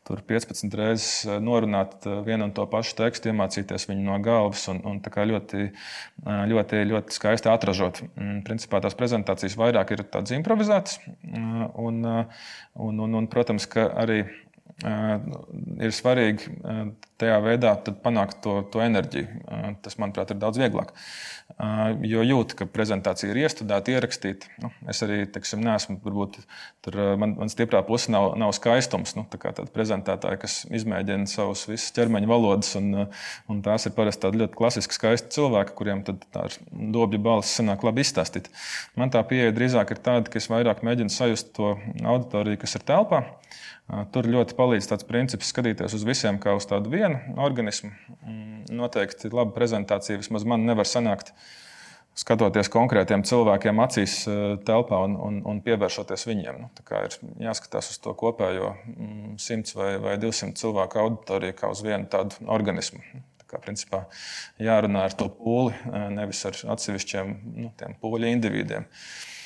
tur 0.08 0.22
15 0.28 0.76
reizes 0.78 1.42
norunāt 1.44 2.06
vienu 2.26 2.48
un 2.48 2.54
to 2.56 2.64
pašu 2.70 2.96
tekstu, 3.00 3.32
iemācīties 3.32 3.88
viņu 3.90 4.06
no 4.06 4.18
galvas 4.24 4.64
un, 4.72 4.80
un 4.88 5.00
ļoti, 5.04 5.68
ļoti, 6.24 6.82
ļoti 6.92 7.18
skaisti 7.18 7.52
atražot. 7.52 8.02
Mm, 8.14 8.42
principā 8.48 8.82
tās 8.84 8.96
prezentācijas 8.98 9.58
vairāk 9.60 9.94
ir 9.94 10.04
tādas 10.08 10.36
improvizētas, 10.38 11.00
un, 11.28 12.04
un, 12.78 13.00
un, 13.04 13.18
un 13.22 13.30
protams, 13.32 13.68
ka 13.70 13.90
arī 14.04 14.22
ir 14.85 15.94
svarīgi 15.94 16.52
tajā 17.18 17.38
veidā 17.42 17.73
panākt 18.04 18.38
to, 18.44 18.61
to 18.73 18.82
enerģiju. 18.85 19.42
Tas, 19.82 19.99
manuprāt, 19.99 20.30
ir 20.30 20.40
daudz 20.42 20.61
vieglāk. 20.61 20.92
Jo 22.06 22.22
jūt, 22.22 22.52
ka 22.54 22.68
prezentācija 22.70 23.32
ir 23.32 23.40
iestudēta, 23.40 23.90
ierakstīta. 23.90 24.46
Nu, 24.62 24.68
es 24.90 25.00
arī 25.02 25.24
teiksim, 25.26 25.58
neesmu, 25.66 25.96
varbūt 26.04 26.36
tur 26.86 26.98
man, 27.18 27.32
man 27.40 27.50
stiprā 27.50 27.80
puse 27.86 28.12
nav, 28.14 28.28
nav 28.38 28.52
skaistums. 28.54 29.16
Nu, 29.18 29.24
tā 29.26 29.40
kā 29.42 29.50
tāda 29.56 29.72
prezentētāja, 29.74 30.38
kas 30.44 30.60
izmēģina 30.70 31.26
savus 31.26 31.64
visus 31.66 31.90
ķermeņa 31.96 32.30
valodas, 32.30 32.70
un, 32.78 33.08
un 33.50 33.62
tās 33.66 33.88
ir 33.90 33.96
parasti 33.96 34.30
ļoti 34.38 34.54
klasiski 34.60 34.94
skaisti 35.00 35.34
cilvēki, 35.34 35.74
kuriem 35.80 36.04
tā 36.06 36.14
dobja 36.70 37.18
balss 37.26 37.58
sanāk 37.58 37.82
labi 37.88 38.06
izstāstīt. 38.06 38.52
Man 38.94 39.10
tā 39.10 39.24
pieeja 39.26 39.50
drīzāk 39.56 39.96
ir 39.96 40.02
tāda, 40.04 40.30
ka 40.30 40.38
es 40.38 40.46
vairāk 40.52 40.86
mēģinu 40.86 41.10
sajust 41.10 41.56
to 41.58 41.74
auditoriju, 42.06 42.62
kas 42.62 42.78
ir 42.78 42.86
telpā. 42.86 43.24
Tur 44.12 44.26
ļoti 44.28 44.52
palīdz 44.52 44.90
tāds 44.90 45.06
princips 45.08 45.48
skatīties 45.48 45.94
uz 45.96 46.02
visiem 46.04 46.36
kā 46.42 46.52
uz 46.58 46.66
tādu 46.68 46.90
vienu 46.92 47.38
organismu. 47.40 47.88
Mm, 48.20 48.66
noteikti 48.76 49.30
laba 49.32 49.54
prezentācija 49.56 50.20
vismaz 50.20 50.44
man 50.44 50.66
nevar 50.68 50.84
sanākt. 50.88 51.32
Skatoties 52.18 52.66
konkrētiem 52.72 53.22
cilvēkiem 53.26 53.78
acīs 53.84 54.14
telpā 54.66 54.98
un, 55.06 55.14
un, 55.22 55.38
un 55.46 55.60
pievēršoties 55.62 56.26
viņiem. 56.26 56.60
Nu, 56.64 56.70
ir 57.06 57.16
jāskatās 57.46 57.92
uz 57.92 58.00
to 58.02 58.14
kopējo 58.18 58.72
100 59.38 59.38
mm, 59.38 59.64
vai, 59.78 59.92
vai 60.02 60.18
200 60.18 60.58
cilvēku 60.58 61.02
auditoriju 61.04 61.58
kā 61.60 61.70
uz 61.70 61.84
vienu 61.87 62.10
tādu 62.10 62.42
organismu. 62.50 63.04
Tā 63.38 63.46
kā 63.52 63.62
principā 63.62 64.02
jārunā 64.58 65.06
ar 65.06 65.14
to 65.16 65.30
pūli, 65.38 65.76
nevis 66.16 66.42
ar 66.50 66.58
atsevišķiem 66.75 67.34
nu, 67.62 67.72
pūļu 68.02 68.34
individiem. 68.34 68.88
Uh, 68.88 69.38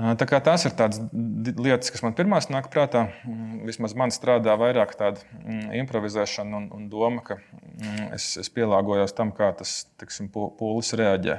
Tās 0.00 0.64
ir 0.64 0.72
tādas 0.78 1.00
lietas, 1.12 1.90
kas 1.92 2.00
man 2.04 2.14
pirmās 2.16 2.48
nāk 2.48 2.70
prātā. 2.72 3.06
Mm, 3.28 3.66
vismaz 3.68 3.92
man 3.98 4.12
strādā 4.14 4.54
vairāk 4.56 4.94
tāda 4.96 5.20
mm, 5.42 5.74
improvizēšana 5.82 6.56
un, 6.56 6.68
un 6.76 6.86
doma, 6.92 7.20
ka 7.26 7.36
mm, 7.36 8.06
es, 8.16 8.30
es 8.40 8.48
pielāgojos 8.54 9.12
tam, 9.16 9.34
kā 9.36 9.50
tas 9.58 9.82
tiksim, 10.00 10.30
pūlis 10.32 10.94
reaģē 10.96 11.36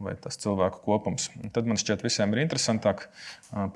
vai 0.00 0.16
tas 0.18 0.40
cilvēku 0.40 0.82
kopums. 0.82 1.28
Tad 1.54 1.68
man 1.70 1.78
šķiet, 1.78 2.02
visiem 2.02 2.34
ir 2.34 2.42
interesantāk. 2.46 3.06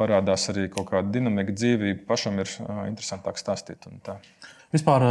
Parādās 0.00 0.48
arī 0.50 0.66
kaut 0.72 0.88
kāda 0.90 1.12
dinamika, 1.14 1.54
dzīvība. 1.54 2.06
Pašam 2.08 2.40
ir 2.42 2.50
interesantāk 2.88 3.38
stāstīt. 3.38 3.86
Vispār 4.74 5.04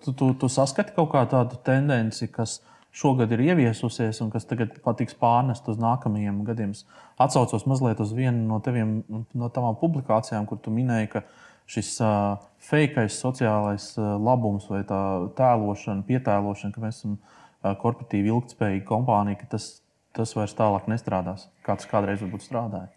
tu, 0.00 0.14
tu, 0.14 0.30
tu 0.40 0.48
saskati 0.48 0.94
kaut 0.96 1.10
kādu 1.12 1.34
tādu 1.34 1.60
tendenci, 1.66 2.30
kas 2.32 2.60
šogad 2.92 3.30
ir 3.32 3.42
ieviesusies 3.44 4.20
un 4.24 4.30
kas 4.32 4.46
tagad 4.50 4.74
patiks 4.84 5.14
pārnest 5.18 5.68
uz 5.70 5.78
nākamajiem 5.80 6.42
gadiem. 6.46 6.72
Atcaucos 7.20 7.66
mazliet 7.70 8.00
uz 8.02 8.12
vienu 8.16 8.42
no, 8.48 8.58
teviem, 8.64 9.00
no 9.08 9.50
tavām 9.54 9.78
publikācijām, 9.80 10.48
kur 10.50 10.58
tu 10.62 10.74
minēji, 10.74 11.12
ka 11.14 11.24
šis 11.70 11.92
uh, 12.02 12.40
fejkais 12.66 13.20
sociālais 13.22 13.92
uh, 13.98 14.16
labums 14.18 14.66
vai 14.70 14.82
tā 14.88 15.00
tēlošana, 15.38 16.02
pietēlošana, 16.08 16.74
ka 16.74 16.82
mēs 16.82 16.98
esam 16.98 17.18
uh, 17.20 17.76
korporatīvi 17.78 18.32
ilgspējīga 18.34 18.86
kompānija, 18.88 19.38
ka 19.44 19.52
tas, 19.54 19.72
tas 20.16 20.34
vairs 20.34 20.56
tālāk 20.58 20.90
nestrādās. 20.90 21.46
Kā 21.66 21.78
tas 21.78 21.90
kādreiz 21.90 22.24
varbūt 22.24 22.48
strādāja? 22.48 22.90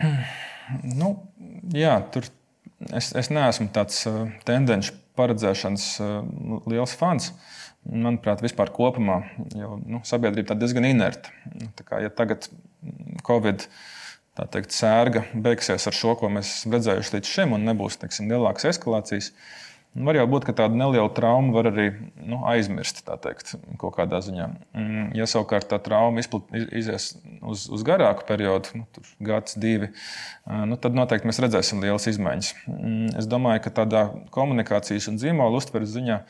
Nu, 0.82 1.12
jā, 1.70 1.92
tur 2.10 2.24
es, 2.90 3.12
es 3.14 3.28
neesmu 3.30 3.68
tāds 3.70 4.00
tendenci 4.42 4.90
paredzēšanas 5.14 5.84
liels 6.66 6.94
fans. 6.98 7.28
Uh, 7.30 7.65
manuprāt, 7.90 8.42
vispār 8.44 8.72
kopumā 8.74 9.20
jau, 9.54 9.76
nu, 9.86 10.00
sabiedrība 10.06 10.54
ir 10.54 10.62
diezgan 10.62 10.88
inerta. 10.88 11.32
Tā 11.78 11.86
kā, 11.86 12.00
ja 12.04 12.12
tagad 12.12 12.48
Covid 13.26 13.68
teikt, 14.52 14.74
sērga 14.76 15.24
beigsies 15.32 15.88
ar 15.88 15.96
šo, 15.96 16.16
ko 16.20 16.30
mēs 16.32 16.58
esam 16.58 16.76
redzējuši 16.76 17.16
līdz 17.16 17.30
šim, 17.36 17.54
un 17.56 17.64
nebūs 17.70 17.96
teiksim, 18.02 18.28
lielākas 18.32 18.68
eskalācijas, 18.74 19.30
var 19.96 20.18
jau 20.18 20.26
būt, 20.28 20.44
ka 20.44 20.52
tāda 20.56 20.76
neliela 20.76 21.08
trauma 21.16 21.54
var 21.54 21.70
arī 21.70 21.86
nu, 22.20 22.42
aizmirst 22.50 23.00
teikt, 23.06 23.54
kaut 23.80 23.94
kādā 23.96 24.20
ziņā. 24.24 24.48
Mm, 24.76 25.06
ja 25.16 25.28
savukārt 25.30 25.70
tā 25.70 25.78
trauma 25.82 26.20
izplat, 26.20 26.50
izies 26.52 27.14
uz, 27.40 27.64
uz 27.72 27.84
garāku 27.86 28.26
periodu, 28.28 28.82
nu, 28.82 29.06
gads, 29.24 29.56
divi, 29.60 29.88
nu, 30.44 30.76
tad 30.80 30.98
noteikti 30.98 31.30
mēs 31.30 31.40
redzēsim 31.46 31.80
lielas 31.84 32.08
izmaiņas. 32.12 32.52
Mm, 32.68 33.14
es 33.22 33.30
domāju, 33.30 33.64
ka 33.64 33.72
tādā 33.80 34.04
komunikācijas 34.36 35.08
un 35.12 35.16
zīmola 35.22 35.62
uztveres 35.62 35.94
ziņā 35.96 36.20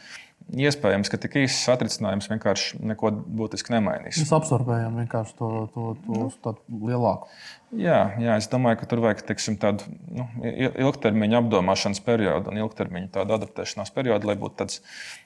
Iespējams, 0.46 1.08
ka 1.10 1.18
tik 1.18 1.32
īsts 1.40 1.66
atrisinājums 1.72 2.28
vienkārši 2.30 2.78
neko 2.86 3.10
būtiski 3.10 3.72
nemainīs. 3.74 4.20
Mēs 4.22 4.30
absorbējam 4.36 4.94
vienkārši 5.00 5.34
to, 5.40 5.48
to, 5.74 5.86
to 6.06 6.20
nu. 6.54 6.86
lielāku. 6.86 7.26
Jā, 7.74 7.98
jā, 8.22 8.36
es 8.38 8.46
domāju, 8.52 8.78
ka 8.78 8.86
tur 8.92 9.02
vajag 9.02 9.24
teiksim, 9.26 9.56
tādu 9.58 9.88
nu, 10.06 10.28
ilgtermiņa 10.46 11.40
apdomāšanas 11.42 12.00
periodu 12.06 12.52
un 12.52 12.62
ilgtermiņa 12.62 13.10
tādu 13.18 13.34
adaptēšanās 13.40 13.90
periodu, 13.96 14.30
lai 14.30 14.38
būtu 14.38 14.60
tāds 14.62 14.78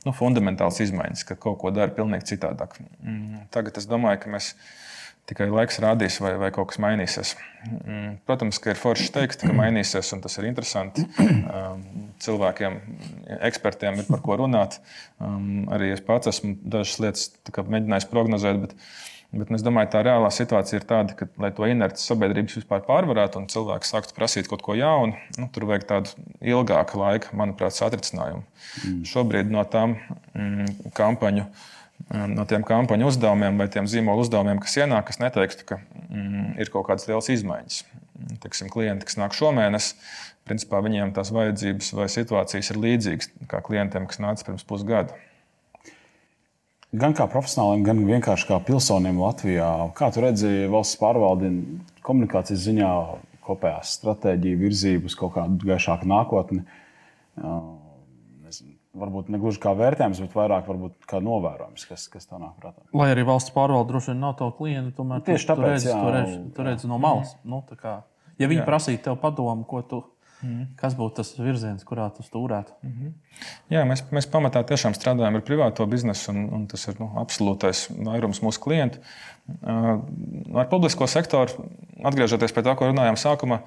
nu, 0.06 0.14
fundamentāls 0.16 0.80
izmaiņas, 0.86 1.26
ka 1.28 1.36
kaut 1.36 1.60
ko 1.60 1.74
dara 1.76 1.92
pilnīgi 1.92 2.32
citādāk. 2.32 2.80
Mm, 3.04 3.44
tagad 3.52 3.76
es 3.76 3.90
domāju, 3.90 4.22
ka 4.24 4.32
mēs 4.32 4.54
Tikai 5.30 5.46
laiks 5.46 5.78
rādīs, 5.82 6.16
vai, 6.22 6.32
vai 6.40 6.48
kaut 6.54 6.72
kas 6.72 6.80
mainīsies. 6.82 7.36
Mm, 7.68 8.16
protams, 8.26 8.58
ka 8.62 8.72
ir 8.72 8.80
forši 8.80 9.12
teikt, 9.14 9.44
ka 9.46 9.54
mainīsies, 9.54 10.10
un 10.16 10.24
tas 10.24 10.34
ir 10.40 10.48
interesanti. 10.48 11.06
Um, 11.20 11.84
cilvēkiem, 12.22 12.80
ekspertiem 13.46 14.02
ir 14.02 14.08
par 14.10 14.24
ko 14.24 14.40
runāt. 14.40 14.80
Um, 15.22 15.68
arī 15.70 15.92
es 15.94 16.02
pats 16.04 16.32
esmu 16.32 16.56
dažas 16.74 16.98
lietas 17.02 17.30
mēģinājis 17.46 18.10
prognozēt. 18.10 18.60
Bet, 18.64 18.76
Bet 19.30 19.50
es 19.54 19.62
domāju, 19.62 19.92
tā 19.92 20.00
reālā 20.02 20.26
situācija 20.34 20.80
ir 20.80 20.84
tāda, 20.90 21.14
ka, 21.14 21.28
lai 21.38 21.52
to 21.54 21.66
inerci 21.70 22.02
sabiedrības 22.02 22.56
vispār 22.58 22.80
pārvarētu 22.82 23.38
un 23.38 23.44
cilvēki 23.52 23.86
sāktu 23.86 24.16
prasīt 24.16 24.48
kaut 24.50 24.64
ko 24.66 24.74
jaunu, 24.74 25.14
nu, 25.38 25.46
tur 25.54 25.68
vajag 25.70 25.84
tādu 25.86 26.24
ilgāku 26.42 26.98
laiku, 26.98 27.30
manuprāt, 27.38 27.76
satricinājumu. 27.76 28.42
Mm. 28.82 28.96
Šobrīd 29.06 29.52
no 29.54 29.62
tām 29.70 29.94
mm, 30.34 30.90
kampaņu 30.98 31.46
no 32.08 32.46
tiem 32.48 32.64
kampaņu 32.66 33.10
uzdevumiem 33.10 33.60
vai 33.60 33.68
tiem 33.72 33.88
zīmolu 33.90 34.24
uzdevumiem, 34.24 34.60
kas 34.62 34.76
ienāk, 34.80 35.12
es 35.12 35.20
neteiktu, 35.22 35.66
ka 35.68 35.80
mm, 36.08 36.56
ir 36.62 36.72
kaut 36.72 36.88
kādas 36.88 37.08
liels 37.10 37.30
izmaiņas. 37.32 37.82
Teiksim, 38.42 38.68
klienti, 38.72 39.06
kas 39.08 39.16
nāk 39.20 39.36
šomēnes, 39.36 39.94
principā 40.48 40.82
viņiem 40.84 41.14
tās 41.16 41.32
vajadzības 41.32 41.92
vai 41.96 42.08
situācijas 42.12 42.72
ir 42.72 42.80
līdzīgas 42.82 43.30
kā 43.50 43.62
klientiem, 43.64 44.08
kas 44.10 44.20
nāca 44.22 44.48
pirms 44.48 44.66
pusgada. 44.68 45.16
Gan 46.90 47.14
kā 47.14 47.28
profesionālim, 47.30 47.84
gan 47.86 48.00
vienkārši 48.02 48.48
kā 48.48 48.56
pilsonim 48.66 49.20
Latvijā. 49.22 49.68
Kā 49.94 50.08
tu 50.10 50.24
redzi 50.24 50.66
valsts 50.72 50.98
pārvaldi 50.98 51.52
komunikācijas 52.02 52.64
ziņā, 52.64 52.88
kopējā 53.46 53.84
stratēģija, 53.92 54.58
virzību 54.58 55.06
uz 55.06 55.14
kaut 55.18 55.36
kādu 55.36 55.70
gaišāku 55.70 56.10
nākotni? 56.10 56.64
Varbūt 58.94 59.28
ne 59.30 59.38
gluži 59.38 59.60
kā 59.62 59.72
vērtējums, 59.78 60.20
bet 60.24 60.36
vairāk 60.36 60.68
varbūt 60.70 61.08
kā 61.10 61.20
novērojums, 61.22 61.86
kas, 61.90 62.06
kas 62.12 62.26
tā 62.26 62.40
nāk 62.40 62.56
prātā. 62.62 62.82
Lai 62.96 63.10
arī 63.12 63.24
valsts 63.28 63.54
pārvalde 63.54 63.92
droši 63.92 64.12
vien 64.12 64.24
nav 64.24 64.36
tava 64.40 64.54
klienta, 64.56 64.94
tomēr 64.96 65.22
tieši 65.26 65.50
tāpēc 65.52 65.62
tu 65.62 65.70
redzi, 65.70 65.90
jā, 65.92 65.98
tu 66.00 66.14
redzi, 66.16 66.38
tu 66.56 66.66
redzi 66.66 66.90
no 66.90 66.98
malas. 67.02 67.36
Nu, 67.44 67.62
kā, 67.78 68.00
ja 68.40 68.50
viņi 68.50 68.64
jā. 68.64 68.66
prasītu 68.66 69.04
tev 69.06 69.20
padomu, 69.22 69.68
ko 69.68 69.84
tu 69.86 70.02
Mm. 70.40 70.70
Kas 70.80 70.94
būtu 70.96 71.18
tas 71.18 71.34
virziens, 71.36 71.82
kurā 71.84 72.06
tu 72.16 72.24
stūrētu? 72.24 72.72
Mm 72.82 72.92
-hmm. 72.92 73.12
Jā, 73.74 73.84
mēs, 73.84 74.02
mēs 74.10 74.28
pamatā 74.30 74.62
tiešām 74.64 74.94
strādājam 74.96 75.36
ar 75.36 75.42
privāto 75.44 75.86
biznesu, 75.86 76.32
un, 76.32 76.48
un 76.54 76.66
tas 76.66 76.88
ir 76.88 76.96
nu, 77.00 77.10
absolūtais 77.20 77.90
vairums 78.06 78.40
mūsu 78.42 78.60
klientu. 78.60 78.98
Uh, 79.62 80.00
ar 80.54 80.68
publisko 80.68 81.06
sektoru, 81.06 81.68
atgriežoties 82.04 82.52
pie 82.52 82.62
tā, 82.62 82.76
ko 82.76 82.88
runājām 82.88 83.16
sākumā, 83.16 83.60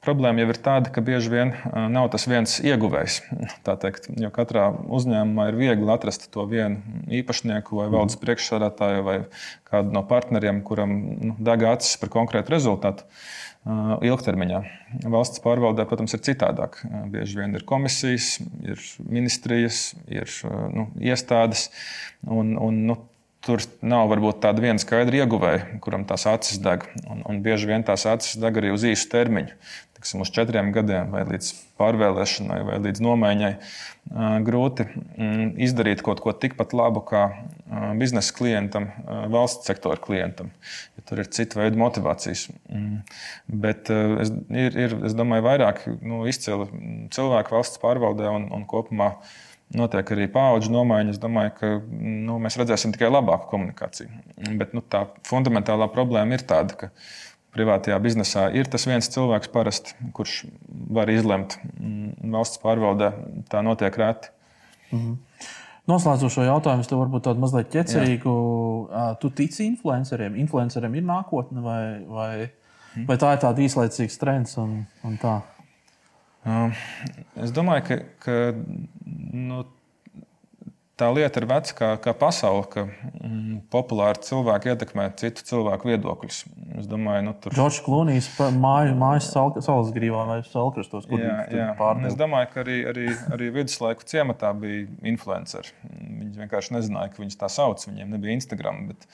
Problēma 0.00 0.40
jau 0.40 0.48
ir 0.48 0.58
tāda, 0.64 0.88
ka 0.88 1.02
bieži 1.04 1.28
vien 1.28 1.50
nav 1.92 2.06
tas 2.12 2.24
viens 2.24 2.54
ieguvējs. 2.64 3.18
Teikt, 3.68 4.06
jo 4.16 4.30
katrā 4.32 4.70
uzņēmumā 4.96 5.50
ir 5.50 5.58
viegli 5.58 5.92
atrast 5.92 6.30
to 6.32 6.46
vienu 6.48 6.80
īpašnieku, 7.20 7.76
vai 7.76 7.90
valdes 7.92 8.16
priekšsādātāju, 8.22 9.02
vai 9.04 9.16
kādu 9.68 9.92
no 9.92 10.00
partneriem, 10.08 10.62
kuram 10.64 10.94
nu, 11.20 11.34
deg 11.36 11.66
acis 11.68 12.00
par 12.00 12.12
konkrētu 12.16 12.54
rezultātu. 12.56 13.04
Ilgtermiņā 14.08 14.62
valsts 15.12 15.44
pārvaldē, 15.44 15.84
protams, 15.84 16.16
ir 16.16 16.24
citādāk. 16.24 16.80
Bieži 17.12 17.42
vien 17.42 17.60
ir 17.60 17.68
komisijas, 17.68 18.38
ir 18.64 18.80
ministrijas, 19.04 19.90
ir 20.08 20.32
nu, 20.72 20.88
iestādes. 20.96 21.68
Un, 22.24 22.56
un, 22.56 22.80
nu, 22.88 22.96
tur 23.44 23.60
nav 23.84 24.08
varbūt 24.08 24.40
tāda 24.40 24.64
viena 24.64 24.80
skaidra 24.80 25.20
ieguvēja, 25.20 25.76
kuram 25.84 26.08
tās 26.08 26.24
acis 26.28 26.56
deg. 26.64 26.88
Un, 27.04 27.20
un 27.28 27.44
bieži 27.44 27.68
vien 27.68 27.84
tās 27.84 28.08
acis 28.08 28.40
deg 28.40 28.56
arī 28.62 28.72
uz 28.72 28.88
īsu 28.88 29.12
termiņu 29.12 29.60
tiksim, 30.00 30.22
uz 30.24 30.30
četriem 30.32 30.70
gadiem, 30.72 31.10
vai 31.12 31.26
līdz 31.28 31.50
pārvēlēšanai, 31.80 32.60
vai 32.64 32.78
līdz 32.86 33.02
nomaiņai, 33.04 33.50
grūti 34.46 34.86
mm, 34.88 35.50
izdarīt 35.66 36.00
kaut 36.06 36.22
ko 36.24 36.32
tikpat 36.32 36.72
labu 36.76 37.02
kā 37.06 37.26
biznesa 38.00 38.34
klientam, 38.36 38.88
valsts 39.30 39.68
sektora 39.68 40.00
klientam. 40.00 40.50
Ja 40.96 41.04
tur 41.08 41.22
ir 41.22 41.30
cita 41.30 41.60
veida 41.60 41.78
motivācijas. 41.80 42.48
Mm. 42.72 43.02
Bet 43.62 43.92
es, 43.92 44.32
ir, 44.48 44.80
ir, 44.86 44.96
es 45.06 45.14
domāju, 45.16 45.46
vairāk 45.46 45.84
nu, 46.00 46.24
izcili 46.30 46.66
cilvēku 47.14 47.58
valsts 47.58 47.80
pārvaldē 47.82 48.32
un, 48.32 48.50
un 48.56 48.66
kopumā 48.68 49.14
notiek 49.76 50.14
arī 50.16 50.26
paudžu 50.32 50.72
nomaiņa. 50.74 51.14
Es 51.14 51.22
domāju, 51.22 51.54
ka 51.60 51.72
nu, 52.00 52.40
mēs 52.42 52.58
redzēsim 52.58 52.94
tikai 52.96 53.12
labāku 53.12 53.50
komunikāciju. 53.52 54.10
Bet 54.58 54.74
nu, 54.76 54.82
tā 54.82 55.06
fundamentālā 55.28 55.90
problēma 55.92 56.38
ir 56.38 56.46
tāda, 56.48 56.78
ka 56.80 56.90
privātajā 57.54 57.96
biznesā 58.02 58.46
ir 58.56 58.68
tas 58.70 58.86
viens 58.86 59.08
cilvēks, 59.10 59.50
parasti, 59.52 59.96
kurš 60.16 60.44
var 60.94 61.10
izlemt 61.12 61.56
mm, 61.78 62.30
valsts 62.34 62.60
pārvaldē. 62.62 63.12
Tā 63.50 63.64
notiek 63.66 63.96
reti. 63.98 64.30
Mm 64.90 65.00
-hmm. 65.00 65.18
Noslēdzot 65.90 66.32
šo 66.34 66.44
jautājumu, 66.46 66.86
tev 66.86 67.00
varbūt 67.02 67.24
tādu 67.26 67.42
mazliet 67.42 67.70
ķecerīgu. 67.72 68.32
Jā. 68.90 69.06
Tu 69.20 69.30
tici 69.30 69.64
influenceriem? 69.66 70.36
Influenceriem 70.36 70.94
ir 70.94 71.02
nākotne, 71.02 71.62
vai, 71.64 71.82
vai, 72.06 72.50
mm. 72.94 73.06
vai 73.08 73.16
tā 73.16 73.32
ir 73.34 73.42
tāds 73.42 73.64
īslaicīgs 73.66 74.18
trends 74.18 74.56
un, 74.60 74.86
un 75.04 75.16
tā? 75.22 75.40
Um, 76.46 76.72
es 77.36 77.50
domāju, 77.52 77.82
ka, 77.88 77.96
ka 78.24 78.32
nu, 79.32 79.64
tā 81.00 81.08
lieta 81.14 81.40
ir 81.40 81.46
veca 81.48 81.74
kā, 81.76 81.88
kā 82.04 82.12
pasaule, 82.16 82.64
ka 82.70 82.84
mm, 82.86 83.60
populāri 83.72 84.20
cilvēki 84.26 84.72
ietekmē 84.74 85.06
citu 85.20 85.44
cilvēku 85.48 85.90
viedokļus. 85.90 86.40
Es 86.80 86.88
domāju, 86.90 87.24
nu, 87.26 87.34
tur... 87.40 87.54
Džordžs 87.56 87.80
Klūnijs 87.86 88.28
māju, 88.60 88.94
mājas 89.00 89.30
saulesgrīvā 89.34 90.26
vai 90.28 90.38
salkrastos, 90.46 91.08
kur 91.10 91.22
jā, 91.22 91.36
jā. 91.54 91.68
Es 92.08 92.16
domāju, 92.20 92.50
ka 92.52 92.62
arī, 92.64 92.78
arī, 92.92 93.08
arī 93.34 93.50
viduslaiku 93.56 94.06
ciematā 94.08 94.52
bija 94.56 94.86
influenceri. 95.12 95.74
Viņi 95.88 96.44
vienkārši 96.44 96.76
nezināja, 96.76 97.14
ka 97.14 97.24
viņus 97.24 97.40
tā 97.40 97.50
sauc. 97.52 97.84
Viņiem 97.88 98.16
nebija 98.16 98.36
Instagram. 98.36 98.86
Bet, 98.92 99.08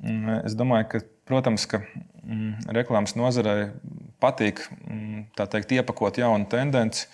mm, 0.00 0.42
es 0.48 0.56
domāju, 0.58 0.90
ka, 0.94 1.02
protams, 1.28 1.68
ka 1.70 1.82
mm, 2.24 2.70
reklāmas 2.76 3.16
nozarei 3.18 3.70
patīk 4.22 4.64
teikt, 5.38 5.74
iepakot 5.78 6.18
jaunu 6.18 6.48
tendenci 6.50 7.06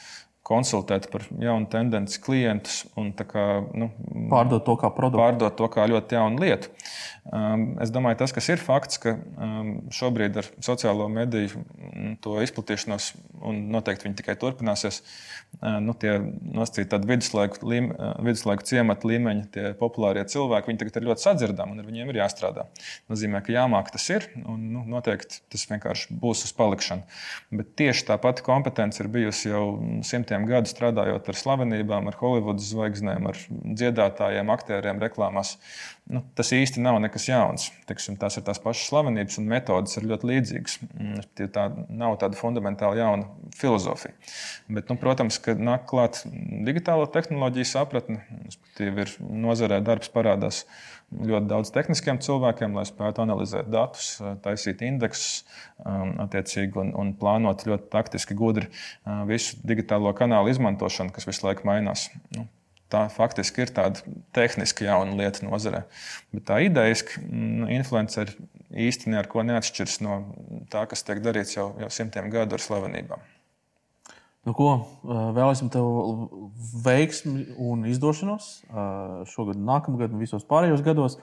konsultēt 0.44 1.08
par 1.12 1.24
jaunu 1.40 1.68
tendenci 1.72 2.20
klientus 2.20 2.82
un 3.00 3.10
kā, 3.16 3.44
nu, 3.72 3.88
pārdot 4.30 4.64
to 4.66 4.76
kā 4.80 4.90
produktu. 4.92 5.22
Pārdot 5.22 5.56
to 5.56 5.68
kā 5.72 5.86
ļoti 5.88 6.18
jaunu 6.18 6.44
lietu. 6.44 6.72
Um, 7.24 7.70
es 7.80 7.92
domāju, 7.94 8.18
tas, 8.20 8.34
kas 8.36 8.50
ir 8.52 8.60
fakts, 8.60 9.00
ka 9.00 9.14
um, 9.16 9.70
šobrīd 9.94 10.36
ar 10.42 10.50
sociālo 10.64 11.06
mediju 11.08 11.62
mm, 11.62 12.18
to 12.24 12.36
izplatīšanos, 12.44 13.14
un 13.46 13.60
noteikti 13.74 14.08
viņi 14.08 14.18
tikai 14.20 14.36
turpināsies, 14.40 15.00
nu, 15.84 15.94
tie 16.00 16.16
nosacīti 16.18 16.90
tādi 16.94 17.08
viduslaiku, 17.10 17.60
līme, 17.70 17.94
uh, 17.94 18.14
viduslaiku 18.26 18.66
ciemata 18.66 19.08
līmeņa, 19.08 19.44
tie 19.54 19.66
populārie 19.78 20.24
cilvēki, 20.30 20.70
viņi 20.70 20.80
tagad 20.82 20.98
ir 20.98 21.08
ļoti 21.08 21.24
sadzirdami 21.24 21.76
un 21.76 21.82
ar 21.82 21.88
viņiem 21.88 22.10
ir 22.10 22.20
jāstrādā. 22.22 22.66
Tas 22.74 23.12
nozīmē, 23.12 23.42
ka 23.44 23.54
jāmāk 23.54 23.92
tas 23.94 24.08
ir, 24.10 24.26
un 24.42 24.66
nu, 24.74 24.84
noteikti 24.90 25.42
tas 25.52 25.66
vienkārši 25.70 26.18
būs 26.22 26.44
uz 26.48 26.54
palikšanu. 26.58 27.06
Bet 27.54 27.74
tieši 27.78 28.08
tā 28.10 28.18
pati 28.22 28.44
kompetence 28.46 29.02
ir 29.02 29.10
bijusi 29.14 29.52
jau 29.52 29.64
simtiem 30.06 30.48
gadu 30.50 30.70
strādājot 30.70 31.30
ar 31.30 31.40
slavenībām, 31.40 32.10
ar 32.10 32.18
Holivudas 32.18 32.70
zvaigznēm, 32.72 33.30
ar 33.30 33.40
dziedātājiem, 33.50 34.50
aktieriem, 34.54 35.02
reklāmās 35.02 35.56
nu, 36.10 36.22
tas 36.36 36.52
īsti 36.54 36.82
nav 36.84 36.98
nekas 37.02 37.28
jauns. 37.28 37.68
Teksim, 37.88 38.18
tās 38.20 38.36
ir 38.38 38.44
tās 38.46 38.60
pašas 38.62 38.88
slavenības 38.90 39.38
un 39.40 39.48
metodas 39.50 39.96
ir 39.98 40.08
ļoti 40.10 40.30
līdzīgas. 40.30 40.76
Mm, 40.90 41.22
tā 41.54 41.66
nav 41.88 42.18
tāda 42.22 42.38
fundamentāli 42.38 43.00
jauna 43.00 43.28
filozofija. 43.56 44.14
Bet, 44.68 44.88
nu, 44.90 44.96
protams, 45.00 45.38
ka 45.42 45.54
nāk 45.58 45.86
klāt 45.90 46.22
digitālo 46.66 47.06
tehnoloģiju 47.10 47.68
sapratne. 47.68 48.22
Ir 48.82 49.12
nozarē 49.20 49.78
darbs 49.84 50.10
parādās 50.10 50.64
ļoti 51.14 51.46
daudz 51.50 51.70
tehniskiem 51.74 52.18
cilvēkiem, 52.24 52.74
lai 52.74 52.86
spētu 52.88 53.22
analizēt 53.22 53.68
datus, 53.70 54.16
taisīt 54.42 54.82
indeksus 54.82 55.44
um, 55.84 56.16
un, 56.82 56.92
un 57.04 57.14
plānot 57.20 57.66
ļoti 57.68 57.90
taktiski, 57.92 58.36
gudri 58.38 58.66
uh, 58.70 59.22
visu 59.28 59.60
digitālo 59.62 60.10
kanālu 60.16 60.50
izmantošanu, 60.50 61.14
kas 61.14 61.28
visu 61.30 61.46
laiku 61.46 61.68
mainās. 61.70 62.08
Nu, 62.34 62.48
tā 62.94 63.04
faktiski 63.12 63.64
ir 63.64 63.72
tāda 63.74 64.02
tehniska 64.36 64.86
jauna 64.86 65.16
lieta 65.18 65.44
nozarē. 65.46 65.84
Bet 66.34 66.46
tā 66.50 66.60
idejiski 66.66 67.22
mm, 67.22 67.70
influenceri 67.78 68.36
īsti 68.74 69.12
neko 69.14 69.44
neatšķiras 69.46 70.00
no 70.04 70.18
tā, 70.72 70.84
kas 70.90 71.06
tiek 71.06 71.22
darīts 71.24 71.56
jau, 71.56 71.70
jau 71.80 71.90
simtiem 71.92 72.30
gadu 72.32 72.58
ar 72.58 72.64
slavenībām. 72.64 73.22
Nu, 74.44 74.52
ko, 74.52 74.68
vēlēsim 75.04 75.70
tev 75.72 75.86
veiksmi 76.84 77.46
un 77.64 77.86
izdošanos 77.88 78.48
šogad, 79.32 79.56
nākamgad 79.56 80.12
un 80.12 80.20
visos 80.20 80.44
pārējos 80.48 80.84
gados. 80.84 81.16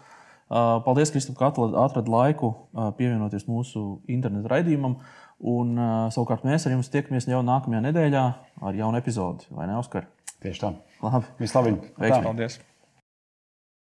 Paldies, 0.49 1.13
Kristap, 1.13 1.37
ka 1.37 1.51
atradi 1.83 2.11
laiku 2.11 2.49
pievienoties 2.97 3.45
mūsu 3.47 4.01
internetu 4.11 4.51
raidījumam. 4.51 4.97
Un, 5.51 5.77
savukārt 6.13 6.43
mēs 6.45 6.65
ar 6.65 6.75
jums 6.75 6.91
tiekamies 6.93 7.29
jau 7.29 7.43
nākamajā 7.45 7.85
nedēļā 7.87 8.25
ar 8.61 8.81
jaunu 8.81 8.99
epizodi, 9.01 9.47
vai 9.53 9.69
ne, 9.69 9.77
Oskar? 9.81 10.09
Tieši 10.41 10.65
tā. 10.65 10.75
Labi. 11.05 11.31
Vislabāk. 11.41 11.87
Paldies! 12.01 12.61